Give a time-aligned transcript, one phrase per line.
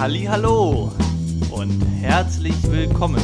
[0.00, 0.90] Hallo
[1.50, 3.20] und herzlich willkommen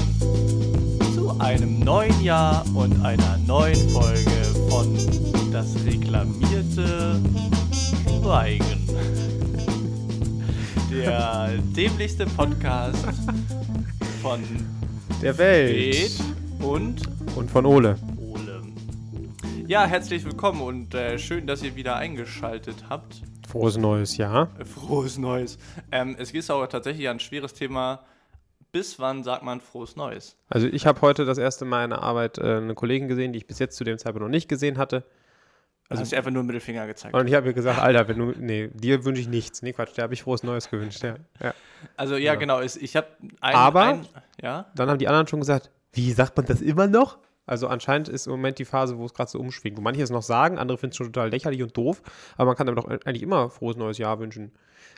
[1.14, 4.94] zu einem neuen Jahr und einer neuen Folge von
[5.50, 7.18] Das reklamierte
[7.72, 8.86] Schweigen.
[10.90, 13.06] Der dämlichste Podcast
[14.20, 14.42] von
[15.22, 16.10] Der Welt.
[16.10, 16.20] Fred
[16.62, 17.00] und
[17.36, 17.96] Und von Ole.
[18.18, 18.62] Ole.
[19.66, 23.22] Ja, herzlich willkommen und äh, schön, dass ihr wieder eingeschaltet habt.
[23.46, 24.48] Frohes neues Jahr.
[24.64, 25.58] Frohes Neues.
[25.92, 28.04] Ähm, es ist aber tatsächlich ein schweres Thema.
[28.72, 30.36] Bis wann sagt man frohes Neues?
[30.48, 33.38] Also ich habe heute das erste Mal in der Arbeit äh, eine Kollegin gesehen, die
[33.38, 35.04] ich bis jetzt zu dem Zeitpunkt noch nicht gesehen hatte.
[35.88, 37.14] Also hast du einfach nur einen Mittelfinger gezeigt.
[37.14, 39.62] Und ich habe ihr gesagt, Alter, wenn du, nee, dir wünsche ich nichts.
[39.62, 41.02] Nee, Quatsch, der habe ich frohes Neues gewünscht.
[41.04, 41.14] Ja.
[41.40, 41.54] ja.
[41.96, 42.34] Also ja, Ja.
[42.34, 42.60] genau.
[42.60, 43.06] Es, ich habe
[43.40, 44.06] Aber- ein,
[44.42, 47.18] ja, Dann haben die anderen schon gesagt, wie sagt man das immer noch?
[47.46, 49.76] Also anscheinend ist im Moment die Phase, wo es gerade so umschwingt.
[49.76, 52.02] Wo manche es noch sagen, andere finden es schon total lächerlich und doof,
[52.36, 54.52] aber man kann damit doch eigentlich immer frohes neues Jahr wünschen.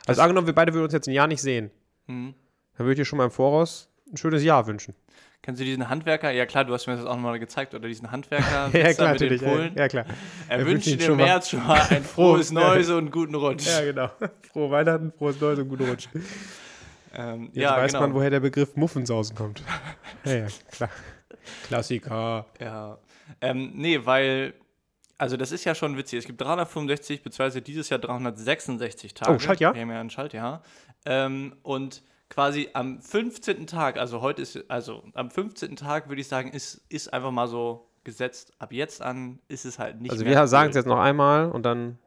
[0.07, 1.69] Also Das- angenommen, wir beide würden uns jetzt ein Jahr nicht sehen,
[2.07, 2.33] hm.
[2.77, 4.95] dann würde ich dir schon mal im Voraus ein schönes Jahr wünschen.
[5.41, 6.31] Kennst du diesen Handwerker?
[6.31, 7.73] Ja klar, du hast mir das auch nochmal gezeigt.
[7.73, 9.41] Oder diesen Handwerker ja, klar, mit den natürlich.
[9.41, 9.75] Ja, Polen.
[9.75, 10.05] ja, klar.
[10.49, 13.35] Er Er wünscht dir im schon mal- März schon mal ein frohes Neues und guten
[13.35, 13.65] Rutsch.
[13.67, 14.09] Ja, genau.
[14.51, 16.09] Frohe Weihnachten, frohes Neues und guten Rutsch.
[17.15, 18.01] ähm, Jetzt ja weiß genau.
[18.07, 19.63] man, woher der Begriff Muffensausen kommt.
[20.25, 20.89] ja, ja, klar.
[21.67, 22.45] Klassiker.
[22.59, 22.97] Ja.
[23.41, 24.53] Ähm, nee, weil,
[25.17, 26.19] also das ist ja schon witzig.
[26.19, 29.31] Es gibt 365, beziehungsweise dieses Jahr 366 Tage.
[29.35, 29.73] Oh, Schaltjahr?
[29.73, 30.63] Wir haben ja ein Schaltjahr.
[31.05, 33.67] Ähm, und quasi am 15.
[33.67, 35.75] Tag, also heute ist, also am 15.
[35.75, 38.53] Tag würde ich sagen, ist, ist einfach mal so gesetzt.
[38.59, 40.33] Ab jetzt an ist es halt nicht Also mehr.
[40.35, 41.97] wir sagen es jetzt noch einmal und dann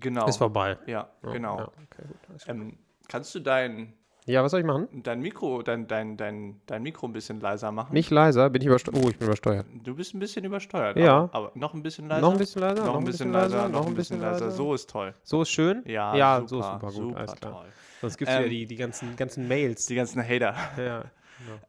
[0.00, 0.26] Genau.
[0.26, 0.76] ist vorbei.
[0.86, 1.58] Ja, genau.
[1.58, 2.02] Ja, okay.
[2.48, 3.92] Ähm, kannst du dein,
[4.26, 4.88] ja, was soll ich machen?
[5.02, 7.92] dein Mikro, dein, dein, dein, dein Mikro ein bisschen leiser machen?
[7.92, 9.04] Nicht leiser, bin ich übersteuert.
[9.04, 9.66] Oh, ich bin übersteuert.
[9.82, 10.96] Du bist ein bisschen übersteuert.
[10.96, 11.16] Ja.
[11.16, 12.22] Aber, aber noch ein bisschen leiser.
[12.22, 14.50] Noch ein bisschen leiser, Noch ein bisschen leiser, noch ein bisschen leiser.
[14.50, 15.14] So ist toll.
[15.22, 15.82] So ist schön?
[15.86, 16.94] Ja, ja super, so ist super gut.
[16.94, 17.52] super alles klar.
[17.52, 17.66] toll.
[18.00, 19.86] Sonst gibt es ja Ähm, die, die ganzen, ganzen Mails.
[19.86, 20.54] Die ganzen Hater.
[20.78, 21.04] ja.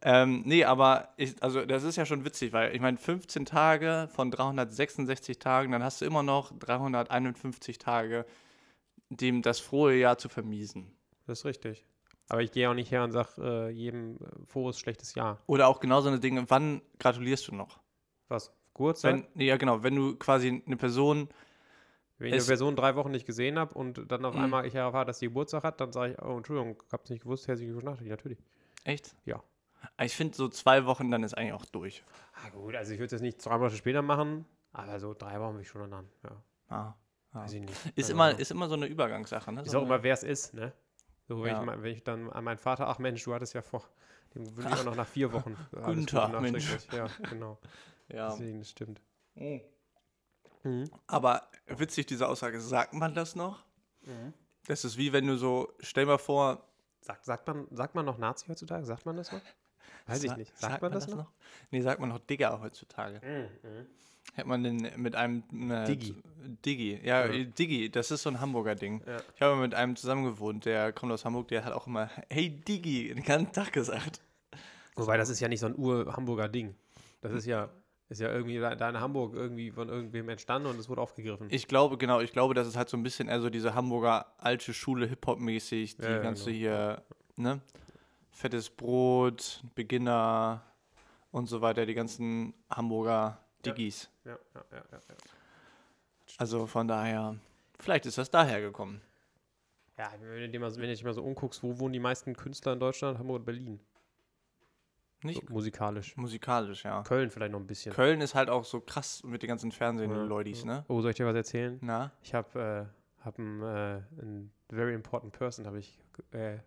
[0.02, 4.08] Ähm, nee, aber ich, also das ist ja schon witzig, weil ich meine, 15 Tage
[4.14, 8.26] von 366 Tagen, dann hast du immer noch 351 Tage,
[9.10, 10.96] dem das frohe Jahr zu vermiesen.
[11.28, 11.86] Das ist richtig.
[12.28, 15.40] Aber ich gehe auch nicht her und sage äh, jedem äh, frohes, schlechtes Jahr.
[15.46, 17.80] Oder auch genau so eine Dinge, wann gratulierst du noch?
[18.30, 18.52] Was?
[19.04, 21.30] Wenn, nee, ja, genau, wenn du quasi eine Person,
[22.18, 24.42] Wenn ich eine Person drei Wochen nicht gesehen habe und dann auf Mhm.
[24.42, 27.48] einmal ich erfahre, dass sie Geburtstag hat, dann sage ich, oh, Entschuldigung, hab's nicht gewusst,
[27.48, 28.38] herzlichen Glückwunsch nachträglich, natürlich.
[28.84, 29.16] echt?
[29.26, 29.42] Ja.
[30.02, 32.04] Ich finde, so zwei Wochen, dann ist eigentlich auch durch.
[32.44, 35.40] Ah, gut, also ich würde es jetzt nicht zwei Monate später machen, aber so drei
[35.40, 36.10] Wochen will ich schon dann.
[36.24, 36.32] Ja,
[36.70, 36.76] Ah,
[37.34, 37.44] ah.
[37.44, 37.72] weiß ich nicht.
[37.96, 39.62] Ist, Also, immer, ist immer so eine Übergangssache, ne?
[39.62, 40.74] ist So auch immer, wer es ist, ne?
[41.28, 41.62] So, wenn, Ja.
[41.64, 43.84] ich, wenn ich dann an meinen Vater, ach Mensch, du hattest ja vor,
[44.36, 45.56] dem wünsche ich auch noch nach vier Wochen.
[46.08, 46.68] Tag, Mensch.
[46.92, 47.58] Ja, genau.
[48.10, 48.30] ja.
[48.30, 49.02] Deswegen, das stimmt.
[49.36, 49.62] Mhm.
[50.64, 50.90] Mhm.
[51.08, 53.64] Aber witzig, diese Aussage, sagt man das noch?
[54.02, 54.34] Mhm.
[54.68, 56.64] Das ist wie wenn du so, stell mal vor.
[57.02, 58.84] Sagt, sagt, man, sagt man noch Nazi heutzutage?
[58.86, 59.42] Sagt man das noch?
[60.08, 60.58] Weiß ich sa- nicht.
[60.58, 61.32] Sagt, man das noch?
[61.70, 63.22] Nee, sagt man noch Digger heutzutage.
[63.24, 63.86] Mhm.
[64.36, 65.44] Hätte man den mit einem.
[65.72, 66.16] Äh, Diggi.
[66.66, 67.44] Diggi, ja, Ja.
[67.44, 69.02] Diggi, das ist so ein Hamburger Ding.
[69.08, 69.18] Ja.
[69.34, 72.50] Ich habe mit einem zusammen gewohnt, der kommt aus Hamburg, der hat auch immer, hey
[72.50, 74.22] Diggi, den ganzen Tag gesagt.
[74.96, 76.76] Wobei, das ist ja nicht so ein Ur-Hamburger Ding.
[77.22, 77.70] Das ist ja,
[78.10, 81.48] ist ja irgendwie da, in Hamburg irgendwie von irgendwem entstanden und es wurde aufgegriffen.
[81.50, 84.28] Ich glaube, genau, ich glaube, das ist halt so ein bisschen eher so diese Hamburger
[84.38, 86.58] alte Schule, Hip-Hop-mäßig, die ja, ganze genau.
[86.58, 87.04] hier,
[87.38, 87.62] ne?
[88.32, 90.62] Fettes Brot, Beginner
[91.32, 94.10] und so weiter, die ganzen Hamburger Diggis.
[94.24, 95.16] ja, ja, ja, ja, ja.
[96.38, 97.38] Also von daher,
[97.80, 99.02] vielleicht ist das daher gekommen.
[99.98, 102.36] Ja, wenn du, dir mal, wenn du dich mal so umguckst, wo wohnen die meisten
[102.36, 103.18] Künstler in Deutschland?
[103.18, 103.80] Hamburg und Berlin.
[105.22, 106.18] So, Nicht musikalisch.
[106.18, 107.02] musikalisch, ja.
[107.04, 107.94] Köln vielleicht noch ein bisschen.
[107.94, 110.66] Köln ist halt auch so krass mit den ganzen Fernsehen-Leudis, ja.
[110.66, 110.86] ne?
[110.88, 111.80] Oh, soll ich dir was erzählen?
[111.82, 112.12] Na?
[112.22, 115.98] Ich habe äh, hab einen, äh, einen very important person habe ich
[116.32, 116.58] äh,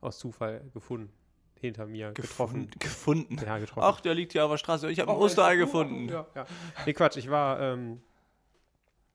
[0.00, 1.12] aus Zufall gefunden.
[1.60, 2.70] Hinter mir getroffen.
[2.78, 3.38] Gefunden.
[3.44, 3.82] Ja, getroffen.
[3.82, 4.90] Ach, der liegt hier auf der Straße.
[4.90, 6.08] Ich habe ein Osterei gefunden.
[6.08, 6.46] Ja, ja.
[6.84, 8.02] Nee, Quatsch, ich war ähm,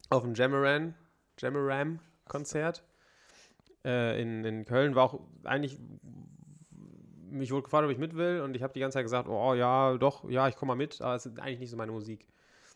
[0.09, 0.95] auf dem Jamaran,
[1.39, 2.83] Jamaram-Konzert
[3.85, 4.95] äh, in, in Köln.
[4.95, 5.77] War auch eigentlich,
[7.29, 9.53] mich wurde gefragt, ob ich mit will und ich habe die ganze Zeit gesagt, oh
[9.53, 12.27] ja, doch, ja, ich komme mal mit, aber es ist eigentlich nicht so meine Musik.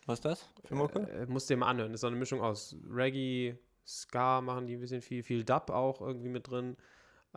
[0.06, 1.00] Was ist das für Mucke?
[1.00, 1.90] Äh, musst dir mal anhören.
[1.90, 5.70] Das ist so eine Mischung aus Reggae, Ska machen die ein bisschen viel, viel Dub
[5.70, 6.76] auch irgendwie mit drin.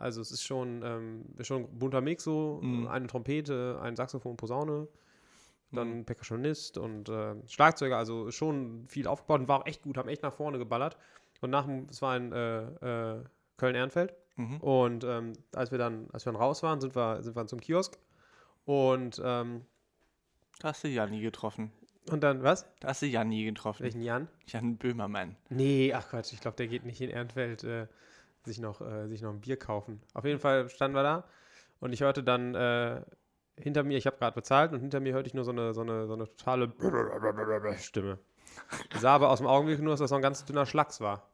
[0.00, 2.58] Also es ist schon, ähm, schon ein bunter Mix so.
[2.62, 2.88] Mhm.
[2.88, 4.88] Eine Trompete, ein Saxophon, Posaune,
[5.72, 6.04] dann Mhm.
[6.04, 7.96] Percussionist und äh, Schlagzeuger.
[7.96, 10.96] Also schon viel aufgebaut und war auch echt gut, haben echt nach vorne geballert.
[11.42, 12.62] Und nach dem, es war in äh,
[13.18, 13.24] äh,
[13.56, 14.14] Köln-Ehrenfeld.
[14.36, 14.56] Mhm.
[14.58, 17.60] Und ähm, als wir dann, als wir dann raus waren, sind wir, sind wir zum
[17.60, 17.98] Kiosk.
[18.64, 19.62] Und, ähm,
[20.60, 21.72] Da hast du Janni getroffen.
[22.10, 22.66] und dann, was?
[22.80, 23.82] Da hast du Janni getroffen.
[23.84, 24.28] Welchen Jan?
[24.46, 25.36] Jan Böhmermann.
[25.48, 27.64] Nee, ach Quatsch, ich glaube, der geht nicht in Ehrenfeld.
[28.44, 30.00] Sich noch, äh, sich noch ein Bier kaufen.
[30.14, 31.24] Auf jeden Fall standen wir da
[31.80, 33.02] und ich hörte dann äh,
[33.58, 35.82] hinter mir, ich habe gerade bezahlt und hinter mir hörte ich nur so eine, so
[35.82, 36.72] eine, so eine totale
[37.78, 38.18] Stimme.
[38.94, 41.28] Ich sah aber aus dem Augenblick nur, dass das so ein ganz dünner Schlags war.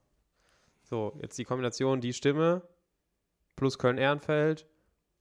[0.82, 2.62] So, jetzt die Kombination, die Stimme
[3.54, 4.66] plus Köln-Ehrenfeld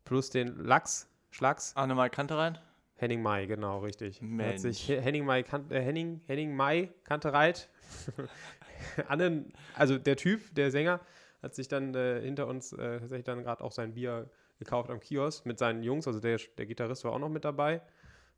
[0.04, 2.62] plus den Lachs, Schlags, Annemal Kantereit?
[2.98, 4.22] Henning Mai, genau, richtig.
[4.40, 7.70] Hat sich He- Henning Mai, kan äh, Henning, Henning Mai Kantereit,
[9.08, 11.00] Annen, also der Typ, der Sänger,
[11.46, 15.00] hat sich dann äh, hinter uns äh, tatsächlich dann gerade auch sein Bier gekauft am
[15.00, 16.08] Kiosk mit seinen Jungs.
[16.08, 17.82] Also der, der Gitarrist war auch noch mit dabei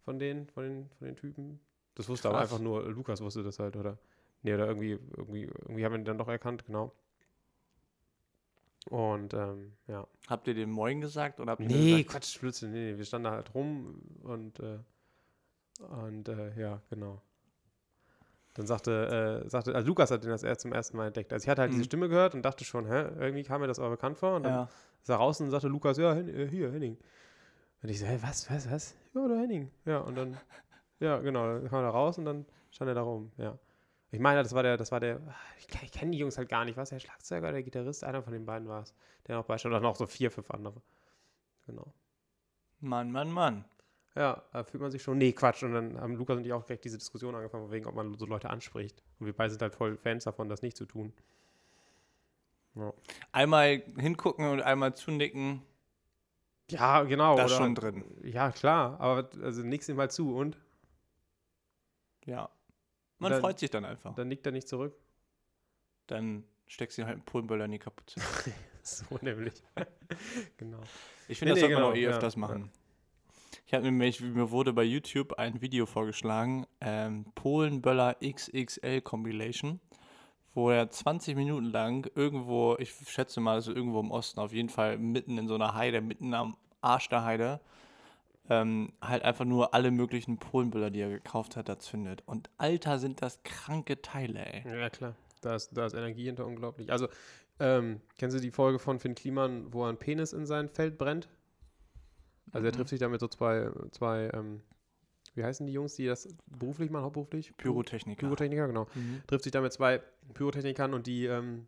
[0.06, 1.60] von den, von den, von den Typen.
[1.96, 2.52] Das wusste aber Krass.
[2.52, 3.98] einfach nur, Lukas wusste das halt, oder?
[4.44, 6.94] Nee, oder irgendwie, irgendwie, irgendwie haben wir ihn dann doch erkannt, genau.
[8.90, 10.08] Und ähm, ja.
[10.28, 11.40] Habt ihr dem Moin gesagt?
[11.40, 12.72] Oder habt ihr Nee, gesagt, Quatsch, Blödsinn.
[12.72, 14.80] Nee, nee, wir standen da halt rum und, äh,
[15.80, 17.22] und äh, ja, genau.
[18.58, 21.32] Dann sagte, äh, sagte, also Lukas hat den das erst zum ersten Mal entdeckt.
[21.32, 21.86] Also ich hatte halt diese Mhm.
[21.86, 24.36] Stimme gehört und dachte schon, hä, irgendwie kam mir das aber bekannt vor.
[24.36, 24.70] Und dann Ja.
[25.02, 26.98] ist er raus und sagte Lukas, ja, Hen äh, hier, Henning.
[27.84, 28.96] Und ich so, hä, was, was, was?
[29.14, 29.72] Ja, der Henning.
[29.86, 30.36] Ja, und dann,
[31.00, 33.58] ja, genau, dann kam er da raus und dann stand er da rum, ja.
[34.10, 35.20] Ich meine, das war der, das war der,
[35.60, 38.34] ich, ich kenne die Jungs halt gar nicht, was, der Schlagzeuger, der Gitarrist, einer von
[38.34, 38.96] den beiden war es,
[39.28, 40.82] der noch beistand, oder noch so vier, fünf andere.
[41.68, 41.94] Genau.
[42.80, 43.66] Mann, Mann, Mann.
[44.18, 45.62] Ja, da fühlt man sich schon, nee, Quatsch.
[45.64, 48.18] Und dann haben Lukas und ich auch direkt diese Diskussion angefangen, von wegen, ob man
[48.18, 49.04] so Leute anspricht.
[49.20, 51.14] Und wir beide sind halt voll Fans davon, das nicht zu tun.
[52.76, 52.94] Ja,
[53.32, 55.62] Einmal hingucken und einmal zunicken,
[56.70, 57.36] ja genau.
[57.36, 58.04] das ist oder- schon drin.
[58.24, 60.58] Ja, klar, aber also nix ihm halt zu und
[62.26, 62.50] Ja.
[63.20, 64.14] Man Dann- freut sich dann einfach.
[64.16, 64.96] dann nickt er nicht zurück.
[66.08, 68.20] Dann steckst du ihm halt einen Polenböller in die Kapuze.
[68.84, 69.54] So nämlich.
[70.58, 70.80] genau.
[71.28, 72.72] Ich finde, Nee, das nee, sollte man auch genau, eh ja, öfters machen.
[73.68, 79.82] Ich habe nämlich, mir wurde bei YouTube ein Video vorgeschlagen, ähm, Polenböller XXL Compilation,
[80.54, 84.70] wo er 20 Minuten lang irgendwo, ich schätze mal, also irgendwo im Osten, auf jeden
[84.70, 87.60] Fall mitten in so einer Heide, mitten am Arsch der Heide,
[88.50, 92.24] ähm, halt einfach nur alle möglichen Polenböller, die er gekauft hat, da zündet.
[92.26, 94.80] Und Alter, sind das kranke Teile, ey.
[94.80, 95.18] Ja, klar.
[95.42, 96.90] Da ist, da ist Energie hinter unglaublich.
[96.90, 97.10] Also,
[97.60, 100.98] ähm, kennst du die Folge von Finn Kliman, wo er einen Penis in sein Feld
[100.98, 101.28] brennt?
[102.52, 102.76] Also er Mhm.
[102.78, 104.62] trifft sich da mit so zwei, zwei ähm,
[105.36, 107.56] wie heißen die Jungs, die das beruflich machen, hauptberuflich?
[107.58, 108.20] Pyrotechniker.
[108.22, 108.88] Pyrotechniker, genau.
[108.96, 109.22] Mhm.
[109.28, 110.02] Trifft sich da mit zwei
[110.34, 111.68] Pyrotechnikern und die, ähm,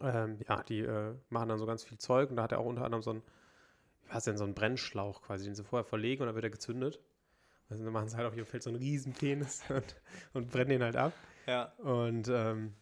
[0.00, 2.66] ähm, ja, die äh, machen dann so ganz viel Zeug und da hat er auch
[2.66, 3.22] unter anderem so einen,
[4.10, 7.00] was denn, so einen Brennschlauch quasi, den sie vorher verlegen und dann wird er gezündet.
[7.68, 9.94] Also dann machen sie halt auf ihrem Feld so einen riesen Penis und,
[10.32, 11.12] und brennen den halt ab.
[11.46, 11.72] Ja.
[11.78, 12.74] Und ähm,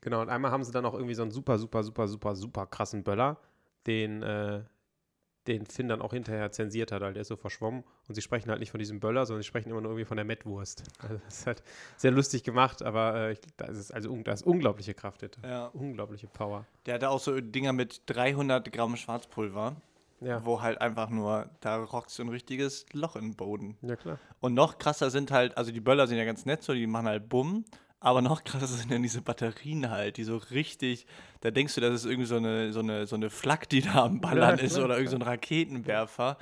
[0.00, 2.66] genau, und einmal haben sie dann auch irgendwie so einen super, super, super, super, super
[2.66, 3.38] krassen Böller,
[3.86, 4.62] den, äh,
[5.46, 7.84] den Finn dann auch hinterher zensiert hat, weil der ist so verschwommen.
[8.08, 10.16] Und sie sprechen halt nicht von diesem Böller, sondern sie sprechen immer nur irgendwie von
[10.16, 10.84] der Mettwurst.
[11.00, 11.62] Also das ist halt
[11.96, 15.46] sehr lustig gemacht, aber äh, ich, da ist also da ist unglaubliche Kraft hinter.
[15.48, 15.66] ja.
[15.66, 16.64] Unglaubliche Power.
[16.86, 19.76] Der hatte auch so Dinger mit 300 Gramm Schwarzpulver.
[20.20, 23.76] Ja, wo halt einfach nur, da rockst du ein richtiges Loch den Boden.
[23.82, 24.18] ja klar.
[24.40, 27.06] Und noch krasser sind halt, also die Böller sind ja ganz nett so, die machen
[27.08, 27.64] halt Bumm,
[28.04, 31.06] aber noch krasser sind dann diese Batterien halt, die so richtig,
[31.40, 34.04] da denkst du, das ist irgendwie so eine, so eine, so eine Flak, die da
[34.04, 36.36] am Ballern Ja, ist oder irgend so ein Raketenwerfer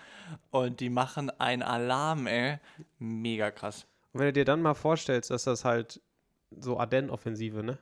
[0.50, 2.58] und die machen einen Alarm, ey.
[2.98, 3.86] Mega krass.
[4.12, 6.02] Und wenn du dir dann mal vorstellst, dass das halt
[6.50, 7.78] so Ardennen-Offensive, ne?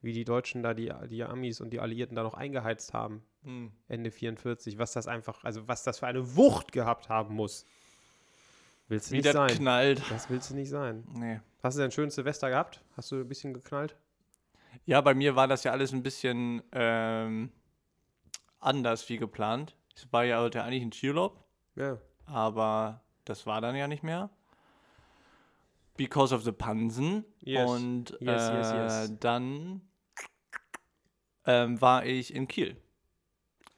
[0.00, 3.22] Wie die Deutschen da, die, die Amis und die Alliierten da noch eingeheizt haben.
[3.44, 3.70] Hm.
[3.86, 7.64] Ende 44, was das einfach, also was das für eine Wucht gehabt haben muss.
[8.88, 9.48] Willst du Wie nicht das sein.
[9.48, 10.02] knallt.
[10.10, 11.04] Das willst du nicht sein.
[11.12, 11.40] Nee.
[11.62, 12.82] Hast du denn ein schönes Silvester gehabt?
[12.96, 13.96] Hast du ein bisschen geknallt?
[14.84, 17.50] Ja, bei mir war das ja alles ein bisschen ähm,
[18.60, 19.76] anders wie geplant.
[19.96, 21.42] Ich war ja heute eigentlich in Skiurlaub.
[21.76, 21.98] Ja.
[22.26, 24.30] aber das war dann ja nicht mehr.
[25.96, 27.24] Because of the Pansen.
[27.40, 27.68] Yes.
[27.70, 29.12] Und Yes, yes, äh, yes.
[29.20, 29.80] dann
[31.46, 32.76] ähm, war ich in Kiel.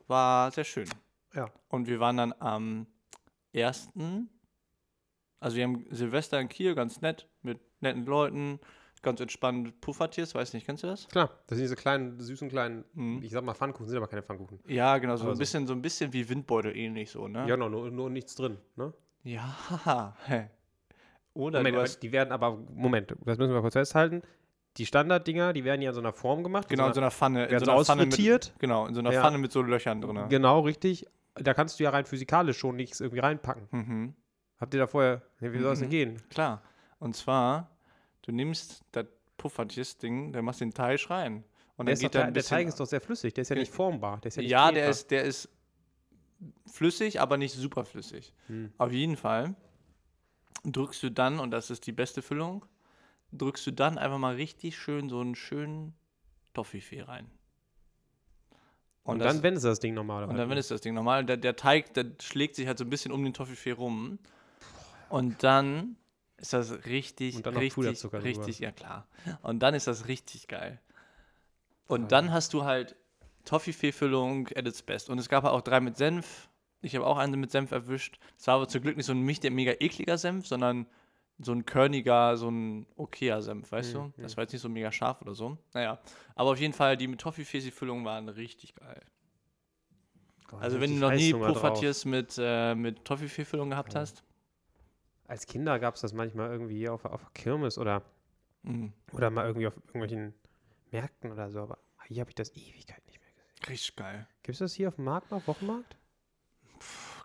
[0.08, 0.88] War sehr schön.
[1.34, 1.50] Ja.
[1.68, 2.86] Und wir waren dann am
[3.54, 3.90] 1.
[5.40, 8.58] Also wir haben Silvester in Kiel, ganz nett, mit netten Leuten,
[9.02, 11.06] ganz entspannt Puffertiers, weiß nicht, kennst du das?
[11.08, 13.22] Klar, das sind diese kleinen, süßen kleinen, Mhm.
[13.22, 14.58] ich sag mal Pfannkuchen, sind aber keine Pfannkuchen.
[14.66, 15.40] Ja, genau, so Aber ein so.
[15.40, 17.40] bisschen, so ein bisschen wie Windbeutel ähnlich so, ne?
[17.40, 18.92] Ja, genau, nur, nur nichts drin, ne?
[19.24, 20.14] Ja.
[21.34, 24.22] Oder Moment, hast, die werden aber, Moment, das müssen wir kurz festhalten.
[24.78, 26.68] Die Standarddinger, die werden ja in so einer Form gemacht.
[26.68, 27.46] genau, in so einer Pfanne.
[27.46, 28.54] In so einer Pfanne mit.
[28.58, 29.20] Genau, in so einer Ja.
[29.22, 30.26] Pfanne mit so Löchern drin.
[30.28, 31.06] Genau, richtig.
[31.34, 33.68] Da kannst du ja rein physikalisch schon nichts irgendwie reinpacken.
[33.70, 34.14] Mhm.
[34.58, 35.90] Habt ihr da vorher, nee, wie soll es denn Mhm.
[35.90, 36.22] gehen?
[36.30, 36.62] Klar.
[36.98, 37.70] Und zwar,
[38.22, 41.44] du nimmst das Puffertiers-Ding, dann machst den Teig rein.
[41.76, 42.42] Und Der, dann ist doch, geht da der, der.
[42.42, 44.18] Teig ist doch sehr flüssig, der ist ja nicht formbar.
[44.22, 45.48] Der ist ja, nicht ja, der ist, der ist
[46.66, 48.32] flüssig, aber nicht super flüssig.
[48.46, 48.72] Hm.
[48.78, 49.54] Auf jeden Fall
[50.64, 52.64] drückst du dann, und das ist die beste Füllung,
[53.32, 55.94] drückst du dann einfach mal richtig schön so einen schönen
[56.54, 57.30] Toffifee rein.
[59.04, 60.24] Und, das- dann wendest du das Ding normal.
[60.24, 61.24] Und dann ist das Ding normal.
[61.24, 64.18] Der, der Teig, der schlägt sich halt so ein bisschen um den Toffifee rum.
[65.08, 65.96] Und dann
[66.36, 69.06] ist das richtig, richtig, richtig, ja klar.
[69.42, 70.80] Und dann ist das richtig geil.
[71.88, 72.96] Und dann hast du halt
[73.44, 75.08] Toffifee-Füllung at its best.
[75.08, 76.48] Und es gab auch drei mit Senf.
[76.82, 78.18] Ich habe auch eine mit Senf erwischt.
[78.36, 80.86] Es war aber zum Glück nicht so ein mich- der mega ekliger Senf, sondern
[81.38, 84.22] so ein körniger, so ein okayer Senf, weißt Mhm, du?
[84.22, 85.58] Das war jetzt nicht so mega scharf oder so.
[85.74, 85.98] Naja,
[86.34, 89.00] aber auf jeden Fall, die mit Toffifee-Füllung waren richtig geil.
[90.52, 94.00] Oh, Also wenn du noch nie Puffertiers mit, äh, mit Toffifee-Füllung gehabt Ja.
[94.00, 94.22] hast.
[95.28, 98.02] Als Kinder gab es das manchmal irgendwie auf, auf Kirmes oder,
[98.62, 98.92] Mhm.
[99.12, 100.34] oder mal irgendwie auf irgendwelchen
[100.90, 101.60] Märkten oder so.
[101.60, 103.68] Aber hier habe ich das Ewigkeit nicht mehr gesehen.
[103.68, 104.28] Richtig geil.
[104.42, 105.46] Gibt es das hier auf dem Markt noch?
[105.46, 105.96] Wochenmarkt?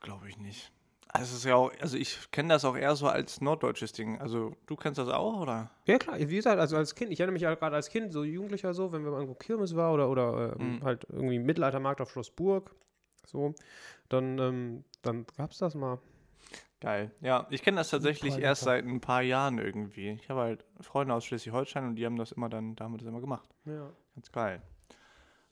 [0.01, 0.72] Glaube ich nicht.
[1.13, 4.20] Also, ist ja auch, also ich kenne das auch eher so als norddeutsches Ding.
[4.22, 5.70] Also du kennst das auch, oder?
[5.86, 6.17] Ja, klar.
[6.17, 8.93] Wie gesagt, also als Kind, ich erinnere mich halt gerade als Kind, so Jugendlicher so,
[8.93, 10.84] wenn wir mal irgendwo Kirmes war oder, oder ähm, Mhm.
[10.84, 12.74] halt irgendwie Mittelaltermarkt auf Schlossburg,
[13.25, 13.53] so,
[14.08, 16.00] dann, ähm, dann gab es das mal.
[16.81, 17.11] Geil.
[17.21, 20.09] Ja, ich kenne das tatsächlich Super erst seit ein paar Jahren irgendwie.
[20.09, 22.97] Ich habe halt Freunde aus Schleswig-Holstein und die haben das immer dann, da haben wir
[22.97, 23.47] das immer gemacht.
[23.65, 23.91] Ja.
[24.15, 24.61] Ganz geil.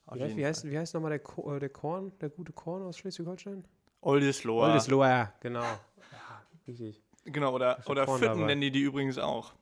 [0.08, 2.98] Auf Wie, heißt, wie, heißt, nochmal der, Ko äh, der Korn, der gute Korn aus
[2.98, 3.64] Schleswig-Holstein?
[4.02, 4.70] Oldesloher.
[4.70, 5.62] Oldesloher, genau.
[5.62, 5.80] Ja,
[6.68, 7.00] richtig.
[7.26, 8.48] Genau, oder, oder Korn Fütten dabei.
[8.48, 9.54] nennen die die übrigens auch.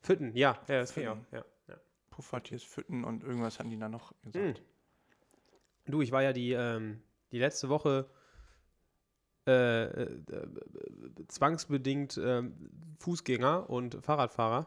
[0.00, 1.16] Fütten, ja, ja, das ich auch.
[1.16, 1.26] Fütten.
[1.36, 1.74] Ja, ja.
[2.08, 4.62] Puffertiers, Fütten und irgendwas hatten die da noch gesagt.
[5.84, 7.02] Du, ich war ja die, ähm,
[7.32, 8.08] die letzte Woche
[9.46, 10.08] äh, äh,
[11.28, 12.54] zwangsbedingt ähm,
[12.98, 14.66] Fußgänger und Fahrradfahrer.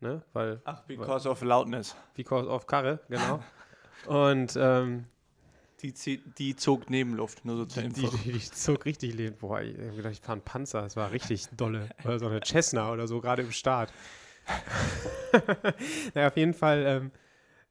[0.00, 0.22] Ne?
[0.32, 1.96] Weil, Ach, because of loudness.
[2.14, 3.42] because of Karre, genau.
[4.06, 5.06] und ähm,
[5.80, 5.92] Die,
[6.38, 8.16] die zog Nebenluft, nur so zur die, Info.
[8.24, 9.36] die, die zog richtig leben.
[9.38, 10.82] Boah, ich hab gedacht, ich fahre einen Panzer.
[10.82, 11.88] Das war richtig dolle.
[12.04, 13.92] Oder so eine Cessna oder so, gerade im Start.
[16.14, 17.10] naja, auf jeden Fall ähm,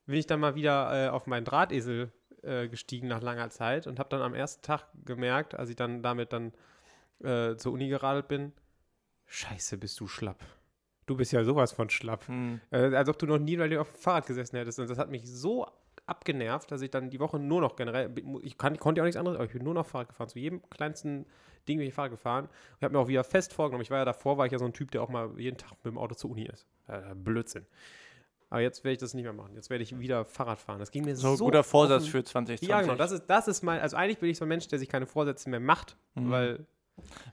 [0.05, 2.11] bin ich dann mal wieder äh, auf meinen Drahtesel
[2.45, 6.01] äh, gestiegen nach langer Zeit und habe dann am ersten Tag gemerkt, als ich dann
[6.01, 6.53] damit dann
[7.23, 8.53] äh, zur Uni geradelt bin,
[9.25, 10.43] scheiße, bist du schlapp.
[11.05, 12.27] Du bist ja sowas von schlapp.
[12.27, 12.61] Hm.
[12.71, 14.79] Äh, als ob du noch nie weil du auf dem Fahrrad gesessen hättest.
[14.79, 15.67] Und das hat mich so
[16.07, 19.17] abgenervt, dass ich dann die Woche nur noch generell, ich kann, konnte ja auch nichts
[19.17, 20.29] anderes, aber ich bin nur noch Fahrrad gefahren.
[20.29, 21.25] Zu jedem kleinsten
[21.67, 22.49] Ding bin ich Fahrrad gefahren.
[22.77, 24.65] Ich habe mir auch wieder fest vorgenommen, ich war ja davor, war ich ja so
[24.65, 26.67] ein Typ, der auch mal jeden Tag mit dem Auto zur Uni ist.
[26.87, 27.65] Äh, Blödsinn.
[28.49, 29.53] Aber jetzt werde ich das nicht mehr machen.
[29.55, 30.79] Jetzt werde ich wieder Fahrrad fahren.
[30.79, 32.67] Das ging mir so, So, guter Vorsatz auf den- für 2020.
[32.69, 32.95] Ja, genau.
[32.95, 35.07] Das ist, das ist mein, also eigentlich bin ich so ein Mensch, der sich keine
[35.07, 36.31] Vorsätze mehr macht, Mhm.
[36.31, 36.65] weil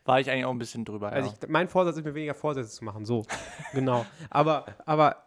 [0.05, 1.13] War ich eigentlich auch ein bisschen drüber.
[1.13, 1.35] also ja.
[1.43, 3.25] ich, mein Vorsatz ist mir weniger Vorsätze zu machen, so.
[3.73, 4.05] genau.
[4.31, 5.25] Aber, aber,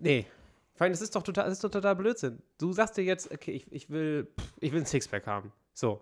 [0.00, 0.26] nee.
[0.74, 2.40] Vor allem, das ist doch total, das ist doch total Blödsinn.
[2.58, 4.28] Du sagst dir jetzt, okay, ich, ich will,
[4.60, 5.52] ich will ein Sixpack haben.
[5.74, 6.00] So.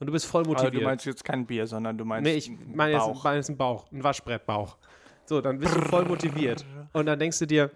[0.00, 0.74] Und du bist voll Aber motiviert.
[0.74, 3.58] du meinst jetzt kein Bier, sondern du meinst nee, ich meine jetzt, meine jetzt einen
[3.58, 4.76] Bauch, einen Waschbrettbauch.
[5.24, 6.64] So, dann bist du voll motiviert.
[6.92, 7.70] Und dann denkst du dir,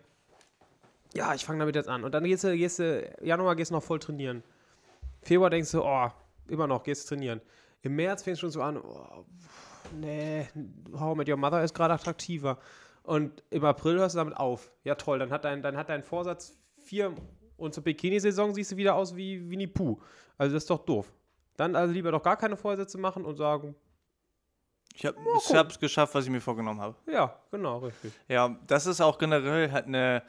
[1.14, 2.04] ja, ich fange damit jetzt an.
[2.04, 4.42] Und dann gehst du, gehst du, Januar gehst du noch voll trainieren.
[5.22, 6.08] Februar denkst du, oh,
[6.48, 7.40] immer noch, gehst trainieren.
[7.82, 9.24] Im März fängst du schon so an, oh,
[9.94, 10.48] nee,
[10.98, 12.58] How I Met Your Mother ist gerade attraktiver.
[13.02, 14.70] Und im April hörst du damit auf.
[14.84, 17.14] Ja, toll, dann hat dein, dann hat dein Vorsatz vier
[17.56, 20.00] und zur Bikini-Saison siehst du wieder aus wie Winnie Pooh.
[20.38, 21.12] Also das ist doch doof.
[21.56, 23.74] Dann also lieber doch gar keine Vorsätze machen und sagen,
[24.94, 26.96] Ich habe es geschafft, was ich mir vorgenommen habe.
[27.06, 28.12] ja, genau, richtig.
[28.28, 30.22] Ja, das ist auch generell halt eine,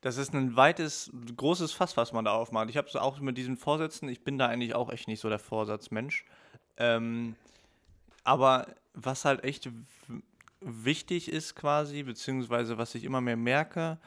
[0.00, 2.70] das ist ein weites, großes Fass, was man da aufmacht.
[2.70, 5.28] Ich habe es auch mit diesen Vorsätzen, ich bin da eigentlich auch echt nicht so
[5.28, 6.24] der Vorsatzmensch.
[6.76, 7.34] Ähm,
[8.22, 9.68] aber was halt echt
[10.60, 13.98] wichtig ist quasi, beziehungsweise was ich immer mehr merke,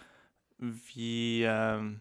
[0.58, 2.00] wie, ähm,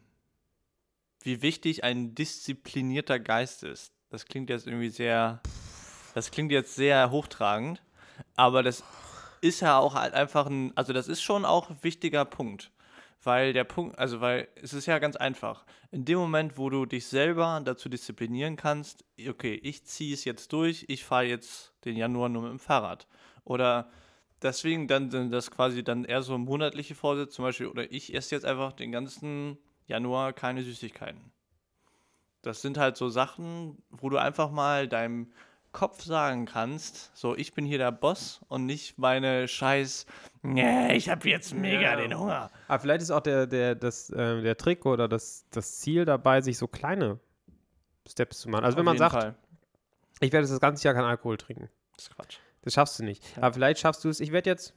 [1.23, 3.93] wie wichtig ein disziplinierter Geist ist.
[4.11, 5.41] Das klingt jetzt irgendwie sehr,
[6.15, 7.83] das klingt jetzt sehr hochtragend,
[8.37, 8.85] aber das
[9.41, 12.71] ist ja auch halt einfach ein, also das ist schon auch ein wichtiger Punkt.
[13.23, 15.67] Weil der Punkt, also weil es ist ja ganz einfach.
[15.91, 20.53] In dem Moment, wo du dich selber dazu disziplinieren kannst, okay, ich ziehe es jetzt
[20.53, 23.07] durch, ich fahre jetzt den Januar nur mit dem Fahrrad.
[23.45, 23.91] Oder
[24.41, 28.35] deswegen dann sind das quasi dann eher so monatliche Vorsätze, zum Beispiel, oder ich esse
[28.35, 31.33] jetzt einfach den ganzen Januar keine Süßigkeiten.
[32.43, 35.31] Das sind halt so Sachen, wo du einfach mal deinem
[35.73, 40.07] Kopf sagen kannst, so ich bin hier der Boss und nicht meine scheiß,
[40.43, 41.97] nee, ich habe jetzt mega Ja.
[41.97, 42.51] den Hunger.
[42.69, 46.41] Aber vielleicht ist auch der, der, das, ähm, der Trick oder das, das Ziel dabei,
[46.41, 47.21] sich so kleine
[48.09, 48.65] Steps zu machen.
[48.65, 49.35] Also wenn Auf man jeden sagt, Fall.
[50.21, 51.69] ich werde das ganze Jahr kein Alkohol trinken.
[51.95, 52.39] Das ist Quatsch.
[52.63, 53.25] Das schaffst du nicht.
[53.37, 53.45] Ja.
[53.45, 54.75] Aber vielleicht schaffst du es, ich werde jetzt,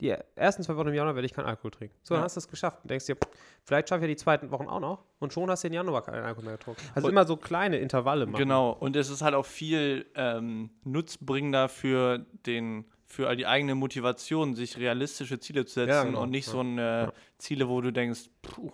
[0.00, 1.94] die ersten zwei Wochen im Januar werde ich keinen Alkohol trinken.
[2.02, 2.24] So, dann Ja.
[2.24, 3.16] hast du es geschafft und denkst dir,
[3.64, 6.02] vielleicht schaffe ich ja die zweiten Wochen auch noch und schon hast du den Januar
[6.02, 6.82] keinen Alkohol mehr getrunken.
[6.94, 8.38] Also Und- immer so kleine Intervalle machen.
[8.38, 14.54] Genau, und es ist halt auch viel ähm, nutzbringender für den für die eigene Motivation,
[14.54, 18.28] sich realistische Ziele zu setzen Ja, genau, und nicht so eine Ziele, wo du denkst,
[18.42, 18.70] puh,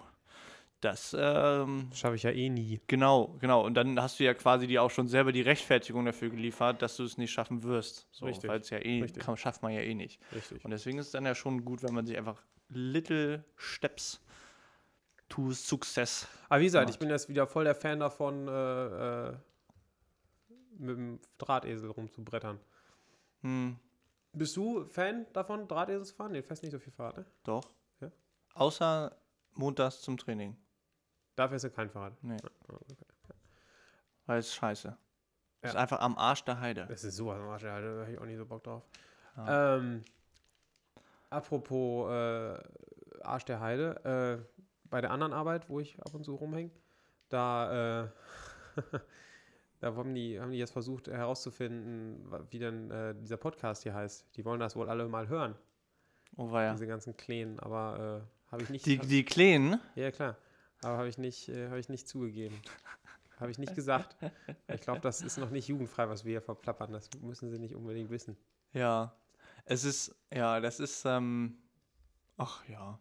[0.85, 2.79] Das, ähm, Schaffe ich ja eh nie.
[2.87, 3.64] genau, genau.
[3.64, 6.99] Und dann hast du ja quasi dir auch schon selber die Rechtfertigung dafür geliefert, dass
[6.99, 8.07] du es nicht schaffen wirst.
[8.11, 9.23] So, Richtig, Weil es ja eh, richtig.
[9.23, 10.21] kann, schafft man ja eh nicht.
[10.35, 10.62] Richtig.
[10.62, 14.21] Und deswegen ist es dann ja schon gut, wenn man sich einfach little steps
[15.31, 16.29] to success.
[16.50, 16.95] Aber wie gesagt, macht.
[16.95, 19.33] ich bin jetzt wieder voll der Fan davon, äh, äh,
[20.76, 22.61] mit dem Drahtesel rumzubrettern.
[23.41, 23.76] Hm,
[24.35, 26.33] Bist du Fan davon, Drahtesel zu fahren?
[26.33, 27.26] Nee, fährst nicht so viel Fahrrad, ne?
[27.45, 27.71] doch.
[28.00, 28.11] Ja?
[28.55, 29.17] Außer
[29.55, 30.57] montags zum Training.
[31.37, 32.12] Da fährst du kein Fahrrad.
[32.23, 32.37] Nee.
[32.69, 33.05] Okay.
[34.26, 34.88] Weil es scheiße.
[35.62, 35.69] Ja.
[35.69, 36.87] Ist einfach am Arsch der Heide.
[36.88, 37.97] Das ist sowas am Arsch, Alter.
[37.97, 38.83] Da hab ich auch nicht so Bock drauf.
[39.37, 39.76] Ja.
[39.76, 40.03] Ähm,
[41.31, 42.59] apropos äh,
[43.23, 44.59] Arsch der Heide, äh,
[44.91, 46.71] bei der anderen Arbeit, wo ich ab und zu rumhänge,
[47.31, 48.09] da, äh,
[49.81, 54.37] da haben die, haben die jetzt versucht herauszufinden, wie denn äh, dieser Podcast hier heißt.
[54.37, 55.57] Die wollen das wohl alle mal hören,
[56.37, 56.73] Oh, ja.
[56.73, 58.87] diese ganzen Kleen, aber äh, habe ich nicht.
[58.87, 60.37] Die, die Kleinen, ja, klar.
[60.85, 62.61] Aber habe ich, nicht, äh, hab ich nicht zugegeben.
[63.41, 64.17] Habe ich nicht gesagt.
[64.73, 66.93] Ich glaube, das ist noch nicht jugendfrei, was wir hier verplappern.
[66.93, 68.37] Das müssen sie nicht unbedingt wissen.
[68.73, 69.14] ja.
[69.67, 71.57] Es ist, ja, das ist, ähm,
[72.37, 72.99] ach ja.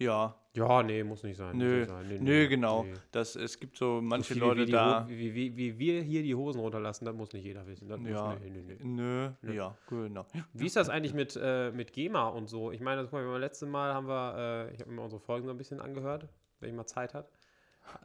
[0.00, 1.56] Ja, Ja, nee, muss nicht sein.
[1.56, 2.08] Nö, nicht sein.
[2.08, 2.82] Nee, nö, nee, genau.
[2.84, 2.94] nee.
[3.12, 5.08] Das, es gibt so So manche viel, Leute wie, da.
[5.08, 7.88] Wie, wie, wie wir hier die Hosen runterlassen, das muss nicht jeder wissen.
[7.88, 8.30] Das Ja.
[8.30, 8.78] muss, nee.
[8.82, 9.52] Nö, Nö.
[9.54, 10.26] ja, genau.
[10.52, 12.70] Wie ist das eigentlich mit, äh, mit GEMA und so?
[12.72, 15.20] Ich meine, das guck mal, beim letzten Mal haben wir, äh, ich habe mir unsere
[15.20, 16.28] Folgen so ein bisschen angehört,
[16.60, 17.30] wenn ich mal Zeit hat.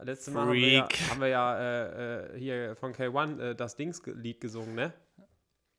[0.02, 1.10] Letztes Mal haben wir ja, Freak.
[1.10, 4.92] haben wir ja äh, äh, hier von K1 äh, das Dings-Lied gesungen, ne?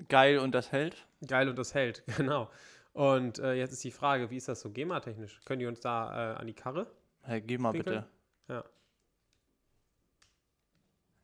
[0.10, 1.08] Geil und das hält?
[1.26, 2.50] Geil und das hält, genau.
[2.94, 5.42] Und äh, jetzt ist die Frage, wie ist das so GEMA-technisch?
[5.46, 6.88] Können die uns da äh, an die Karre?
[7.24, 8.08] Hey, geh mal bitte.
[8.48, 8.64] Ja.